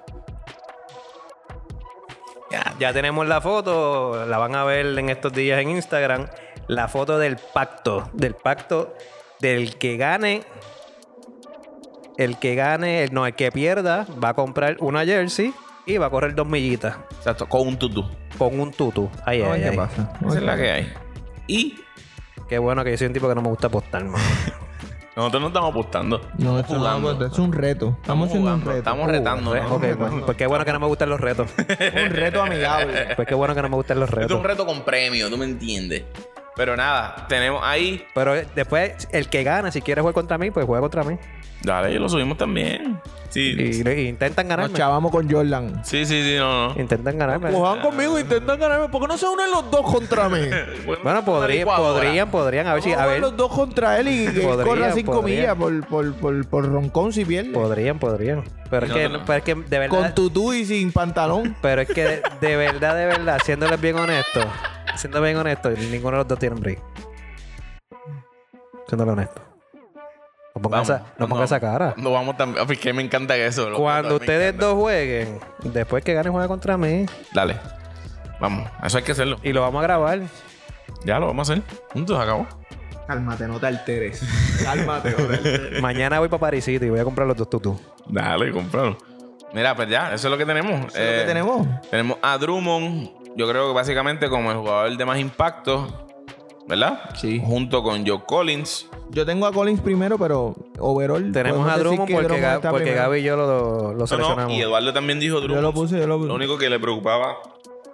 Ya, 2.80 2.88
Ya 2.90 2.94
tenemos 2.94 3.28
la 3.28 3.42
foto, 3.42 4.26
la 4.26 4.38
van 4.38 4.56
a 4.56 4.64
ver 4.64 4.86
en 4.98 5.10
estos 5.10 5.34
días 5.34 5.60
en 5.62 5.70
Instagram. 5.70 6.28
La 6.68 6.88
foto 6.88 7.18
del 7.20 7.38
pacto, 7.38 8.10
del 8.14 8.36
pacto 8.36 8.94
del 9.40 9.76
que 9.78 9.98
gane, 9.98 10.44
el 12.18 12.38
que 12.40 12.56
gane, 12.56 13.04
el- 13.04 13.14
no, 13.14 13.26
el 13.28 13.34
que 13.36 13.52
pierda, 13.52 14.06
va 14.24 14.30
a 14.30 14.34
comprar 14.34 14.78
una 14.80 15.04
jersey 15.06 15.54
y 15.86 15.98
va 15.98 16.06
a 16.06 16.10
correr 16.10 16.34
dos 16.36 16.48
millitas 16.48 16.96
Exacto, 17.18 17.48
con 17.50 17.68
un 17.68 17.78
tutú. 17.78 18.06
con 18.38 18.58
un 18.60 18.72
tutu. 18.72 19.10
Ahí, 19.26 19.42
a 19.42 19.52
ahí, 19.52 19.60
ver 19.60 19.64
ahí. 19.66 19.72
qué 19.72 19.78
pasa. 19.78 20.14
Esa 20.26 20.38
es 20.38 20.44
la 20.44 20.56
que 20.58 20.72
hay. 20.72 20.94
Y 21.48 21.76
Qué 22.48 22.58
bueno 22.60 22.84
que 22.84 22.92
yo 22.92 22.98
soy 22.98 23.08
un 23.08 23.14
tipo 23.14 23.28
que 23.28 23.36
no 23.36 23.42
me 23.42 23.48
gusta 23.50 23.68
apostar, 23.68 24.04
mano. 24.04 24.18
nosotros 25.16 25.42
no 25.42 25.48
estamos 25.50 25.70
apostando. 25.72 26.18
No, 26.38 26.60
estamos 26.60 26.62
esto 26.62 26.74
no, 26.74 26.80
jugando. 26.80 27.26
es 27.28 27.40
un 27.40 27.54
reto. 27.54 27.98
Estamos 28.02 28.28
haciendo 28.30 28.54
un 28.54 28.62
jugando, 28.62 28.72
reto. 28.72 28.80
Estamos 28.80 29.08
Uh, 29.08 29.12
retando. 29.12 29.56
¿no? 29.56 29.76
ok, 29.76 29.84
pues, 29.98 30.12
pues 30.26 30.38
qué 30.38 30.48
bueno 30.48 30.66
que 30.66 30.74
no 30.74 30.80
me 30.80 30.88
gustan 30.88 31.10
los 31.10 31.20
retos. 31.22 31.50
Un 31.58 32.10
reto 32.12 32.42
amigable. 32.42 33.16
Pues 33.16 33.28
qué 33.28 33.36
bueno 33.36 33.54
que 33.56 33.62
no 33.62 33.70
me 33.70 33.76
gustan 33.76 34.00
los 34.00 34.10
Esto 34.10 34.20
es 34.20 34.24
retos. 34.28 34.38
un 34.40 34.44
reto 34.44 34.66
con 34.66 34.82
premio, 34.82 35.30
tú 35.30 35.38
me 35.38 35.46
entiendes. 35.46 36.04
Pero 36.56 36.76
nada, 36.78 37.26
tenemos 37.28 37.62
ahí. 37.64 38.06
Pero 38.14 38.36
eh, 38.36 38.48
después, 38.56 39.08
el 39.12 39.28
que 39.30 39.44
gana, 39.44 39.72
si 39.72 39.82
quiere 39.82 40.02
jugar 40.02 40.14
contra 40.14 40.38
mí, 40.38 40.52
pues 40.52 40.66
juega 40.66 40.82
contra 40.82 41.04
mí. 41.04 41.18
Dale, 41.64 41.98
lo 41.98 42.10
subimos 42.10 42.38
también. 42.38 43.00
Sí, 43.30 43.56
Y, 43.58 43.90
y 43.90 44.08
intentan 44.10 44.46
Nos 44.48 44.58
ganarme. 44.58 44.78
chavamos 44.78 45.12
con 45.12 45.32
Jordan. 45.32 45.82
sí, 45.86 46.06
sí, 46.06 46.22
sí, 46.22 46.36
no, 46.38 46.74
no. 46.74 46.80
Intentan 46.80 47.18
ganarme. 47.18 47.52
Juegan 47.52 47.80
conmigo, 47.82 48.20
intentan 48.20 48.60
ganarme. 48.60 48.90
¿Por 48.90 49.02
qué 49.02 49.08
no 49.08 49.18
se 49.18 49.26
unen 49.26 49.50
los 49.50 49.72
dos 49.72 49.82
contra 49.92 50.30
mí? 50.30 50.40
Bueno, 51.04 51.24
podrían, 51.26 51.66
podrían, 51.68 52.30
podrían. 52.30 52.68
A 52.68 52.74
ver 52.76 52.84
si, 52.84 52.92
a 52.94 53.06
ver 53.06 53.22
los 53.22 53.36
dos 53.36 53.52
contra 53.52 54.00
él 54.00 54.08
y 54.10 54.28
que 54.28 54.42
corra 54.44 54.92
cinco 54.92 55.24
millas 55.24 55.56
por, 55.56 55.88
por, 55.88 56.14
por, 56.16 56.46
por 56.48 56.66
roncón 56.72 57.12
si 57.14 57.24
pierde. 57.26 57.52
Podrían, 57.52 57.98
podrían. 57.98 58.44
Pero 58.70 58.86
es, 58.86 58.92
que, 58.92 59.10
no, 59.10 59.26
pero 59.26 59.38
es 59.38 59.44
que 59.44 59.56
de 59.56 59.88
Con 59.88 60.02
verdad. 60.02 60.14
tutú 60.14 60.54
y 60.54 60.66
sin 60.66 60.92
pantalón. 60.92 61.56
Pero 61.62 61.82
es 61.82 61.88
que 61.88 62.04
de, 62.04 62.22
de 62.42 62.56
verdad, 62.58 62.96
de 62.96 63.06
verdad, 63.06 63.40
siéndoles 63.44 63.80
bien 63.82 63.98
honestos, 63.98 64.46
siendo 64.96 65.22
bien 65.22 65.38
honestos, 65.38 65.78
ninguno 65.78 66.12
de 66.12 66.18
los 66.18 66.28
dos 66.28 66.40
tiene 66.40 66.56
break. 66.56 66.80
Siéndole 68.88 69.12
honesto. 69.12 69.42
No 70.56 70.62
pongan, 70.62 70.82
Vamos, 70.84 70.90
esa, 70.90 71.06
no 71.18 71.28
pongan 71.28 71.46
esa 71.46 71.60
cara. 71.60 71.94
No 71.98 72.12
vamos 72.12 72.36
ah, 72.38 72.46
Porque 72.68 72.94
me 72.94 73.02
encanta 73.02 73.36
eso. 73.36 73.70
loco, 73.70 73.82
Cuando 73.82 74.10
me 74.10 74.16
ustedes 74.16 74.50
encanta. 74.50 74.66
dos 74.68 74.76
jueguen, 74.76 75.40
después 75.64 76.04
que 76.04 76.14
gane, 76.14 76.30
juega 76.30 76.48
contra 76.48 76.78
mí. 76.78 77.06
Dale. 77.34 77.60
Vamos, 78.40 78.70
eso 78.84 78.98
hay 78.98 79.04
que 79.04 79.14
hacerlo. 79.14 79.38
Y 79.42 79.52
lo 79.52 79.62
vamos 79.62 79.80
a 79.80 79.84
grabar. 79.84 80.20
Ya 81.06 81.20
lo 81.20 81.28
vamos 81.28 81.50
a 81.50 81.54
hacer. 81.54 81.64
Juntos, 81.92 82.20
acabó. 82.20 82.46
Cálmate, 83.08 83.48
no 83.48 83.60
te 83.60 83.68
alteres. 83.68 84.22
Cálmate, 84.64 85.12
no 85.12 85.26
te 85.28 85.34
alteres. 85.36 85.82
Mañana 85.82 86.20
voy 86.20 86.30
para 86.30 86.40
Paris 86.42 86.66
City 86.66 86.86
y 86.86 86.90
voy 86.90 87.00
a 87.00 87.04
comprar 87.04 87.28
los 87.28 87.36
dos 87.36 87.50
tutú. 87.50 87.80
Dale, 88.08 88.52
compralo. 88.52 88.98
Mira, 89.54 89.76
pues 89.76 89.90
ya, 89.90 90.14
eso 90.14 90.28
es 90.28 90.32
lo 90.32 90.38
que 90.38 90.46
tenemos. 90.46 90.72
Eso 90.72 90.88
es 90.88 90.94
lo 90.96 91.02
Eh, 91.02 91.20
que 91.22 91.26
tenemos. 91.28 91.68
Tenemos 91.90 92.18
a 92.22 92.38
Drummond, 92.38 93.10
yo 93.36 93.48
creo 93.48 93.68
que 93.70 93.74
básicamente 93.74 94.30
como 94.30 94.52
el 94.52 94.58
jugador 94.58 94.96
de 94.98 95.06
más 95.06 95.20
impacto, 95.20 95.88
¿verdad? 96.68 97.10
Sí. 97.16 97.42
Junto 97.44 97.84
con 97.84 98.06
Joe 98.06 98.22
Collins. 98.26 98.88
Yo 99.12 99.26
tengo 99.26 99.46
a 99.46 99.52
Collins 99.52 99.82
primero, 99.82 100.18
pero 100.18 100.56
overall. 100.80 101.32
Tenemos 101.32 101.68
a 101.70 101.78
Drummond 101.78 102.08
que 102.08 102.16
porque, 102.16 102.40
Ga-. 102.40 102.60
Gaby 102.96 103.20
y 103.20 103.24
yo 103.24 103.36
lo, 103.36 103.46
lo 103.46 103.92
No, 103.94 103.98
no, 104.00 104.08
seleccionamos. 104.08 104.54
y 104.54 104.62
Eduardo 104.62 104.92
también 104.94 105.20
dijo 105.20 105.36
Drummond. 105.40 105.56
Yo 105.58 105.62
lo 105.62 105.74
puse, 105.74 106.00
yo 106.00 106.08
lo 106.08 106.18
puse. 106.18 106.30
Lo 106.30 106.36
único 106.36 106.58
que 106.58 106.70
le 106.70 106.80
preocupaba, 106.80 107.38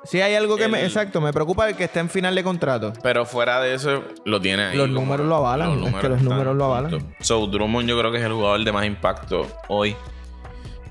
Sí, 0.06 0.22
hay 0.22 0.34
algo 0.34 0.56
que 0.56 0.70
me. 0.70 0.82
Exacto, 0.86 1.20
me 1.20 1.34
preocupa 1.34 1.68
el 1.68 1.76
que 1.76 1.84
esté 1.84 2.00
en 2.00 2.10
final 2.10 2.34
de 2.34 2.42
contrato. 2.42 2.94
pero 3.04 3.26
fuera 3.26 3.60
de 3.60 3.74
eso, 3.74 4.02
lo 4.24 4.40
tiene 4.40 4.64
ahí. 4.68 4.78
Los 4.78 4.88
como- 4.88 5.02
números 5.02 5.28
lo 5.28 5.36
avalan, 5.36 5.84
es 5.84 5.96
que 5.96 6.08
los 6.08 6.22
números 6.22 6.56
lo 6.56 6.66
avalan. 6.66 7.14
So, 7.20 7.46
Drummond 7.48 7.90
yo 7.90 8.00
creo 8.00 8.10
que 8.10 8.18
es 8.20 8.24
el 8.24 8.32
jugador 8.32 8.64
de 8.64 8.72
más 8.72 8.86
impacto 8.86 9.46
hoy. 9.68 9.98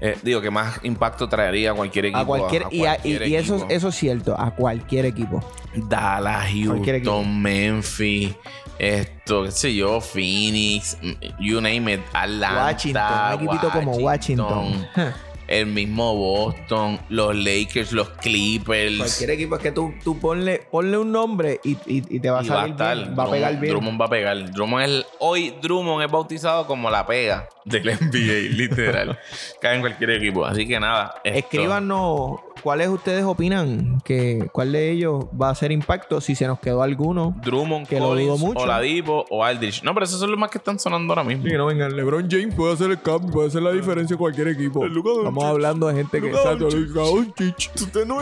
Eh, 0.01 0.17
digo, 0.23 0.41
que 0.41 0.51
más 0.51 0.79
impacto 0.85 1.29
traería 1.29 1.73
a 1.73 1.75
cualquier 1.75 2.07
equipo. 2.07 2.21
A 2.21 2.25
cualquier. 2.27 2.63
y 2.71 2.85
a- 2.85 2.95
y, 2.97 2.99
cualquier 3.17 3.29
y 3.29 3.35
eso, 3.37 3.67
eso 3.69 3.89
es 3.89 3.95
cierto, 3.97 4.39
a 4.39 4.53
cualquier 4.53 5.07
equipo. 5.07 5.43
Dallas, 5.75 6.47
Cualquier 6.67 6.97
equipo. 6.97 7.13
Houston, 7.15 7.43
Memphis, 7.43 8.35
esto, 8.79 9.45
qué 9.45 9.51
sé 9.51 9.75
yo, 9.75 10.01
Phoenix, 10.01 10.97
you 11.41 11.61
name 11.61 11.95
it, 11.95 12.01
Atlanta, 12.13 12.65
Washington, 12.67 13.03
un 13.29 13.35
equipito 13.35 13.71
como 13.71 13.93
Washington. 13.97 14.87
el 15.49 15.67
mismo 15.67 16.15
Boston, 16.15 17.01
los 17.09 17.35
Lakers, 17.35 17.93
los 17.93 18.11
Clippers. 18.11 18.99
Cualquier 18.99 19.31
equipo 19.31 19.57
es 19.57 19.63
que 19.63 19.73
tú, 19.73 19.95
tú 20.05 20.19
ponle, 20.19 20.59
ponle 20.71 20.97
un 20.99 21.11
nombre 21.11 21.59
y, 21.65 21.73
y- 21.87 22.05
y 22.09 22.21
te 22.21 22.31
va 22.31 22.41
a 22.41 22.45
y 22.45 22.49
va 22.49 22.55
a 22.55 22.59
salir 22.61 22.73
estar. 22.73 22.97
bien, 22.97 23.19
va 23.19 23.25
a 23.25 23.31
pegar 23.31 23.59
bien. 23.61 23.73
Drummond 23.73 24.01
va 24.01 24.05
a 24.05 24.11
pegar. 24.11 24.51
Drummond 24.53 24.85
es, 24.85 25.07
hoy 25.21 25.55
Drummond 25.63 26.05
es 26.05 26.11
bautizado 26.11 26.67
como 26.67 26.91
la 26.91 27.07
pega 27.07 27.49
del 27.69 27.85
NBA, 27.87 28.57
literal. 28.57 29.19
Cae 29.61 29.75
en 29.77 29.81
cualquier 29.81 30.11
equipo. 30.11 30.45
Así 30.45 30.67
que 30.67 30.79
nada. 30.81 31.15
esto- 31.25 31.39
Escríbanos 31.39 32.41
cuáles 32.63 32.89
ustedes 32.89 33.25
opinan 33.25 34.01
que 34.05 34.49
cuál 34.53 34.73
de 34.73 34.91
ellos 34.91 35.27
va 35.41 35.49
a 35.49 35.51
hacer 35.53 35.71
impacto 35.73 36.21
si 36.21 36.35
se 36.35 36.47
nos 36.47 36.59
quedó 36.61 36.83
alguno. 36.83 37.35
Drummond, 37.45 37.87
que 37.87 37.99
lo 38.01 38.07
dudo 38.07 38.15
Collins, 38.17 38.41
mucho. 38.41 38.61
Oladipo 38.61 39.25
o 39.31 39.45
Aldrich. 39.45 39.83
No, 39.83 39.95
pero 39.95 40.05
esos 40.05 40.19
son 40.19 40.31
los 40.31 40.39
más 40.41 40.51
que 40.51 40.59
están 40.59 40.79
sonando 40.79 41.13
ahora 41.13 41.25
mismo. 41.25 41.45
no 41.47 41.67
vengan, 41.67 41.95
LeBron 41.97 42.29
James 42.31 42.55
puede 42.55 42.75
hacer 42.75 42.91
el 42.91 43.01
cambio, 43.01 43.31
puede 43.31 43.49
hacer 43.49 43.63
la 43.63 43.73
diferencia 43.73 44.15
en 44.15 44.19
cualquier 44.19 44.49
equipo. 44.49 44.85
Estamos 44.85 45.45
hablando 45.45 45.87
de 45.89 45.95
gente 45.95 46.21
que 46.21 46.31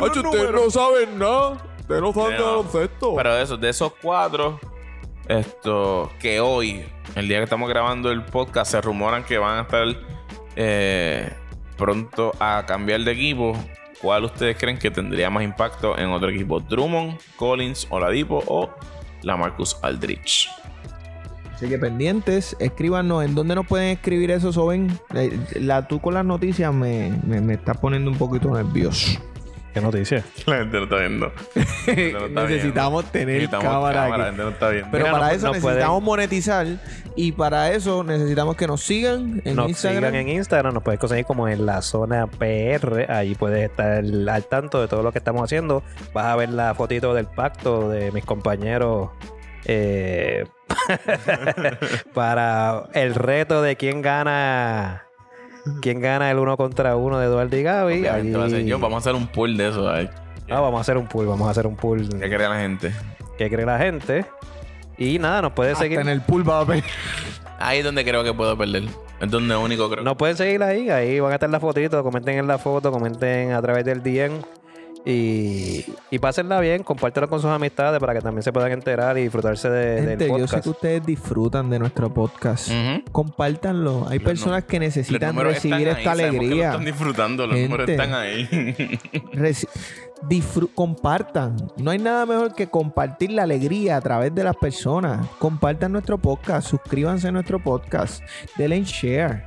Hacho, 0.00 0.20
ustedes 0.20 0.52
no 0.52 0.70
saben 0.70 1.18
nada. 1.18 1.62
Ustedes 1.80 2.00
no 2.02 2.12
saben 2.12 2.36
de 2.36 2.42
baloncesto. 2.42 3.14
Pero 3.16 3.34
de 3.34 3.42
esos, 3.42 3.60
de 3.60 3.68
esos 3.68 3.92
cuatro, 4.02 4.58
esto, 5.28 6.10
que 6.20 6.40
hoy, 6.40 6.84
el 7.14 7.28
día 7.28 7.38
que 7.38 7.44
estamos 7.44 7.68
grabando 7.68 8.10
el 8.10 8.24
podcast, 8.24 8.70
se 8.72 8.80
rumoran 8.80 9.24
que 9.24 9.38
van 9.38 9.58
a 9.58 9.62
estar 9.62 9.86
eh, 10.56 11.32
pronto 11.76 12.32
a 12.40 12.64
cambiar 12.66 13.00
de 13.00 13.12
equipo. 13.12 13.56
¿Cuál 14.00 14.24
ustedes 14.24 14.56
creen 14.58 14.78
que 14.78 14.90
tendría 14.90 15.30
más 15.30 15.42
impacto 15.42 15.98
en 15.98 16.10
otro 16.10 16.28
equipo? 16.28 16.60
¿Drummond, 16.60 17.18
Collins, 17.36 17.86
Oladipo 17.90 18.42
o 18.46 18.70
la 19.22 19.36
Marcus 19.36 19.76
Aldrich? 19.82 20.50
Así 21.54 21.68
que 21.68 21.78
pendientes, 21.78 22.54
escríbanos 22.58 23.24
en 23.24 23.34
dónde 23.34 23.54
nos 23.54 23.66
pueden 23.66 23.88
escribir 23.88 24.30
eso, 24.30 24.52
Soben. 24.52 25.00
Eh, 25.14 25.38
La, 25.60 25.88
tú 25.88 26.00
con 26.00 26.12
las 26.12 26.24
noticias 26.24 26.72
me, 26.74 27.18
me, 27.26 27.40
me 27.40 27.54
estás 27.54 27.78
poniendo 27.78 28.10
un 28.10 28.18
poquito 28.18 28.50
nervioso. 28.50 29.18
¿Qué 29.76 29.82
noticia? 29.82 30.24
La 30.46 30.56
gente 30.56 30.78
no 30.78 30.84
está 30.84 30.96
viendo. 30.96 31.26
No 31.86 32.26
está 32.26 32.44
necesitamos 32.46 33.02
viendo. 33.02 33.12
tener 33.12 33.26
Necesitamos 33.34 33.64
cámara, 33.66 34.02
cámara, 34.04 34.18
La 34.18 34.24
gente 34.30 34.42
no 34.42 34.48
está 34.48 34.68
viendo. 34.70 34.88
Pero 34.90 35.04
Mira, 35.04 35.12
para 35.12 35.26
no- 35.26 35.32
eso 35.34 35.46
no 35.48 35.52
necesitamos 35.52 36.02
monetizar 36.02 36.66
y 37.14 37.32
para 37.32 37.72
eso 37.72 38.02
necesitamos 38.02 38.56
que 38.56 38.66
nos 38.66 38.80
sigan 38.80 39.42
en 39.44 39.54
nos 39.56 39.68
Instagram. 39.68 39.98
sigan 40.04 40.14
en 40.14 40.28
Instagram, 40.30 40.72
nos 40.72 40.82
puedes 40.82 40.98
conseguir 40.98 41.26
como 41.26 41.46
en 41.46 41.66
la 41.66 41.82
zona 41.82 42.26
PR. 42.26 43.04
Ahí 43.10 43.34
puedes 43.34 43.68
estar 43.68 43.98
al 43.98 44.44
tanto 44.48 44.80
de 44.80 44.88
todo 44.88 45.02
lo 45.02 45.12
que 45.12 45.18
estamos 45.18 45.42
haciendo. 45.42 45.82
Vas 46.14 46.24
a 46.24 46.36
ver 46.36 46.48
la 46.48 46.74
fotito 46.74 47.12
del 47.12 47.26
pacto 47.26 47.90
de 47.90 48.10
mis 48.12 48.24
compañeros. 48.24 49.10
eh, 49.66 50.46
para 52.14 52.84
el 52.94 53.14
reto 53.14 53.60
de 53.62 53.76
quién 53.76 54.00
gana 54.02 55.05
quién 55.82 56.00
gana 56.00 56.30
el 56.30 56.38
uno 56.38 56.56
contra 56.56 56.96
uno 56.96 57.18
de 57.18 57.26
Eduardo 57.26 57.56
y 57.56 57.62
Gaby. 57.62 57.94
Obviamente 58.00 58.38
va 58.38 58.44
a 58.46 58.48
ser 58.50 58.58
Ahí- 58.60 58.66
yo. 58.66 58.78
Vamos 58.78 58.96
a 58.96 58.98
hacer 58.98 59.14
un 59.14 59.26
pool 59.26 59.56
de 59.56 59.68
eso. 59.68 59.88
Ay. 59.88 60.08
Ah, 60.48 60.60
vamos 60.60 60.78
a 60.78 60.80
hacer 60.82 60.96
un 60.96 61.06
pool, 61.08 61.26
vamos 61.26 61.48
a 61.48 61.50
hacer 61.50 61.66
un 61.66 61.74
pool 61.76 62.08
¿Qué 62.08 62.18
cree 62.28 62.48
la 62.48 62.56
gente? 62.60 62.92
que 63.36 63.50
cree 63.50 63.66
la 63.66 63.78
gente. 63.78 64.24
Y 64.96 65.18
nada, 65.18 65.42
nos 65.42 65.52
puede 65.52 65.72
Hasta 65.72 65.84
seguir. 65.84 65.98
en 66.00 66.08
el 66.08 66.22
pool 66.22 66.48
va 66.48 66.60
a 66.60 66.64
ver. 66.64 66.82
Ahí 67.58 67.78
es 67.80 67.84
donde 67.84 68.04
creo 68.04 68.22
que 68.24 68.32
puedo 68.32 68.56
perder. 68.56 68.84
Es 69.20 69.30
donde 69.30 69.56
único 69.56 69.90
creo. 69.90 70.04
Nos 70.04 70.16
pueden 70.16 70.36
seguir 70.36 70.62
ahí, 70.62 70.88
ahí 70.90 71.20
van 71.20 71.32
a 71.32 71.34
estar 71.34 71.48
las 71.50 71.60
fotitos, 71.60 72.02
comenten 72.02 72.38
en 72.38 72.46
la 72.46 72.58
foto, 72.58 72.90
comenten 72.92 73.52
a 73.52 73.60
través 73.62 73.84
del 73.84 74.02
DM 74.02 74.40
y, 75.08 75.84
y 76.10 76.18
pásenla 76.18 76.58
bien, 76.60 76.82
compártelo 76.82 77.28
con 77.28 77.40
sus 77.40 77.48
amistades 77.50 78.00
para 78.00 78.12
que 78.12 78.20
también 78.20 78.42
se 78.42 78.52
puedan 78.52 78.72
enterar 78.72 79.16
y 79.16 79.22
disfrutarse 79.22 79.70
de- 79.70 79.96
Gente, 80.02 80.16
del 80.16 80.28
yo 80.30 80.34
sé 80.34 80.40
podcast. 80.42 80.64
que 80.64 80.70
ustedes 80.70 81.06
disfrutan 81.06 81.70
de 81.70 81.78
nuestro 81.78 82.12
podcast. 82.12 82.70
Compártanlo. 83.12 84.08
Hay 84.08 84.18
Los 84.18 84.26
personas 84.26 84.64
que 84.64 84.80
necesitan 84.80 85.36
recibir 85.36 85.86
esta 85.88 86.10
ahí, 86.12 86.18
lo 86.18 86.26
alegría. 86.28 86.70
están 86.70 86.84
disfrutando. 86.84 87.46
Los 87.46 87.56
números 87.58 87.88
están 87.88 88.14
ahí. 88.14 88.48
Compartan. 90.74 91.56
No 91.76 91.90
hay 91.90 91.98
nada 91.98 92.26
mejor 92.26 92.54
que 92.54 92.66
compartir 92.68 93.30
la 93.30 93.44
alegría 93.44 93.96
a 93.96 94.00
través 94.00 94.34
de 94.34 94.42
las 94.44 94.56
personas. 94.56 95.26
Compartan 95.38 95.92
nuestro 95.92 96.18
podcast, 96.18 96.66
suscríbanse 96.68 97.28
a 97.28 97.32
nuestro 97.32 97.58
podcast, 97.62 98.22
denle 98.56 98.76
en 98.76 98.84
share. 98.84 99.44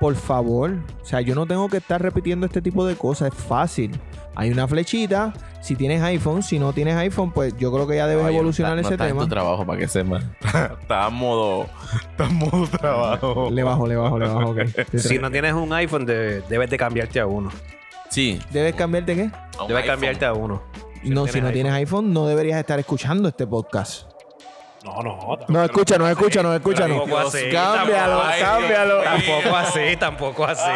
Por 0.00 0.14
favor. 0.16 0.72
O 1.02 1.04
sea, 1.04 1.20
yo 1.20 1.34
no 1.34 1.46
tengo 1.46 1.68
que 1.68 1.76
estar 1.78 2.00
repitiendo 2.00 2.46
este 2.46 2.60
tipo 2.62 2.86
de 2.86 2.96
cosas. 2.96 3.32
Es 3.32 3.38
fácil. 3.42 3.90
Hay 4.36 4.50
una 4.50 4.66
flechita. 4.68 5.32
Si 5.60 5.76
tienes 5.76 6.02
iPhone, 6.02 6.42
si 6.42 6.58
no 6.58 6.72
tienes 6.72 6.94
iPhone, 6.96 7.32
pues 7.32 7.56
yo 7.56 7.72
creo 7.72 7.86
que 7.86 7.96
ya 7.96 8.06
debes 8.06 8.26
evolucionar 8.26 8.74
no 8.74 8.80
está- 8.80 8.88
ese 8.94 8.96
no 8.98 9.04
está 9.04 9.04
en 9.06 9.10
tema. 9.12 9.22
tu 9.22 9.28
trabajo 9.28 9.64
para 9.66 9.78
que 9.78 9.88
sepa. 9.88 10.20
Está 10.80 11.08
en 11.08 11.14
modo. 11.14 11.66
Está 12.10 12.24
en 12.26 12.34
modo 12.34 12.66
trabajo. 12.66 13.48
Le 13.50 13.62
bajo, 13.62 13.86
le 13.86 13.96
bajo, 13.96 14.18
le 14.18 14.28
bajo. 14.28 14.54
Si 14.98 15.18
no 15.18 15.30
tienes 15.30 15.54
un 15.54 15.72
iPhone, 15.72 16.04
de- 16.04 16.40
debes 16.42 16.68
de 16.70 16.76
cambiarte 16.76 17.20
a 17.20 17.26
uno. 17.26 17.50
Sí. 18.10 18.38
¿Debes 18.50 18.74
cambiarte 18.74 19.14
qué? 19.14 19.22
Debes 19.22 19.82
iPhone. 19.84 19.86
cambiarte 19.86 20.24
a 20.26 20.32
uno. 20.34 20.62
no, 21.04 21.26
si 21.26 21.40
no 21.40 21.50
tienes 21.50 21.72
iPhone, 21.72 22.12
no 22.12 22.26
deberías 22.26 22.58
estar 22.60 22.78
escuchando 22.78 23.28
este 23.28 23.46
podcast. 23.46 24.08
No, 24.84 25.02
no. 25.02 25.38
No 25.48 25.64
escucha, 25.64 25.96
no 25.96 26.06
escucha, 26.06 26.42
no 26.42 26.54
escucha. 26.54 26.86
no. 26.86 26.98
Tampoco 27.00 27.18
así. 27.18 27.48
Cámbialo, 27.50 28.22
Ay, 28.22 28.40
cámbialo. 28.42 29.00
Tampoco 29.02 29.56
así, 29.56 29.96
tampoco 29.98 30.44
así. 30.44 30.70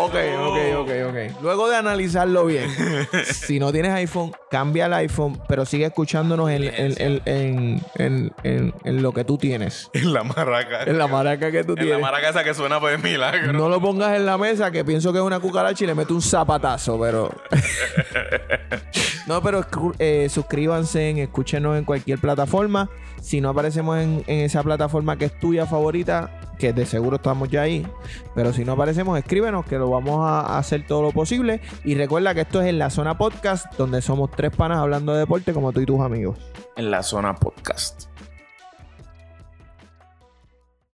Ok, 0.00 0.14
ok, 0.40 0.56
ok, 0.78 0.90
ok. 1.08 1.40
Luego 1.42 1.68
de 1.70 1.76
analizarlo 1.76 2.44
bien, 2.44 2.68
si 3.24 3.60
no 3.60 3.70
tienes 3.70 3.92
iPhone, 3.92 4.32
cambia 4.50 4.86
el 4.86 4.94
iPhone, 4.94 5.40
pero 5.46 5.64
sigue 5.64 5.84
escuchándonos 5.86 6.50
en, 6.50 6.64
en, 6.64 6.94
en, 7.00 7.22
en, 7.24 7.80
en- 7.94 8.32
en- 8.42 8.74
en 8.84 9.02
lo 9.02 9.12
que 9.12 9.24
tú 9.24 9.38
tienes. 9.38 9.88
En 9.92 10.12
la 10.12 10.24
maraca. 10.24 10.82
En 10.82 10.98
la 10.98 11.06
maraca 11.06 11.52
que 11.52 11.62
tú 11.62 11.74
En 11.74 11.78
la 11.78 11.82
tienes. 11.84 12.00
maraca 12.02 12.30
esa 12.30 12.42
que 12.42 12.54
suena 12.54 12.80
por 12.80 12.98
milagro. 13.00 13.52
No 13.52 13.68
lo 13.68 13.80
pongas 13.80 14.16
en 14.16 14.26
la 14.26 14.36
mesa, 14.38 14.72
que 14.72 14.84
pienso 14.84 15.12
que 15.12 15.18
es 15.20 15.24
una 15.24 15.38
cucaracha 15.38 15.84
y 15.84 15.86
le 15.86 15.94
meto 15.94 16.14
un 16.14 16.22
zapatazo, 16.22 16.98
pero. 17.00 17.30
no, 19.26 19.40
pero 19.42 19.64
eh, 20.00 20.26
suscríbanse, 20.28 21.22
escúchenos 21.22 21.78
en 21.78 21.84
cualquier 21.84 22.18
plataforma. 22.18 22.90
Si 23.22 23.40
no 23.40 23.50
aparecemos 23.50 23.98
en, 23.98 24.24
en 24.26 24.40
esa 24.40 24.62
plataforma 24.62 25.16
que 25.16 25.26
es 25.26 25.38
tuya 25.38 25.64
favorita, 25.64 26.40
que 26.58 26.72
de 26.72 26.86
seguro 26.86 27.16
estamos 27.16 27.48
ya 27.48 27.62
ahí. 27.62 27.86
Pero 28.34 28.52
si 28.52 28.64
no 28.64 28.72
aparecemos, 28.72 29.18
escríbenos 29.18 29.64
que 29.64 29.78
lo 29.78 29.90
vamos 29.90 30.20
a 30.20 30.58
hacer 30.58 30.86
todo 30.86 31.02
lo 31.02 31.12
posible. 31.12 31.60
Y 31.84 31.94
recuerda 31.94 32.34
que 32.34 32.42
esto 32.42 32.60
es 32.60 32.68
en 32.68 32.78
la 32.78 32.90
zona 32.90 33.16
podcast, 33.16 33.66
donde 33.76 34.02
somos 34.02 34.30
tres 34.30 34.54
panas 34.54 34.78
hablando 34.78 35.12
de 35.12 35.20
deporte 35.20 35.52
como 35.54 35.72
tú 35.72 35.80
y 35.80 35.86
tus 35.86 36.00
amigos. 36.00 36.38
En 36.76 36.90
la 36.90 37.02
zona 37.02 37.34
podcast. 37.34 38.11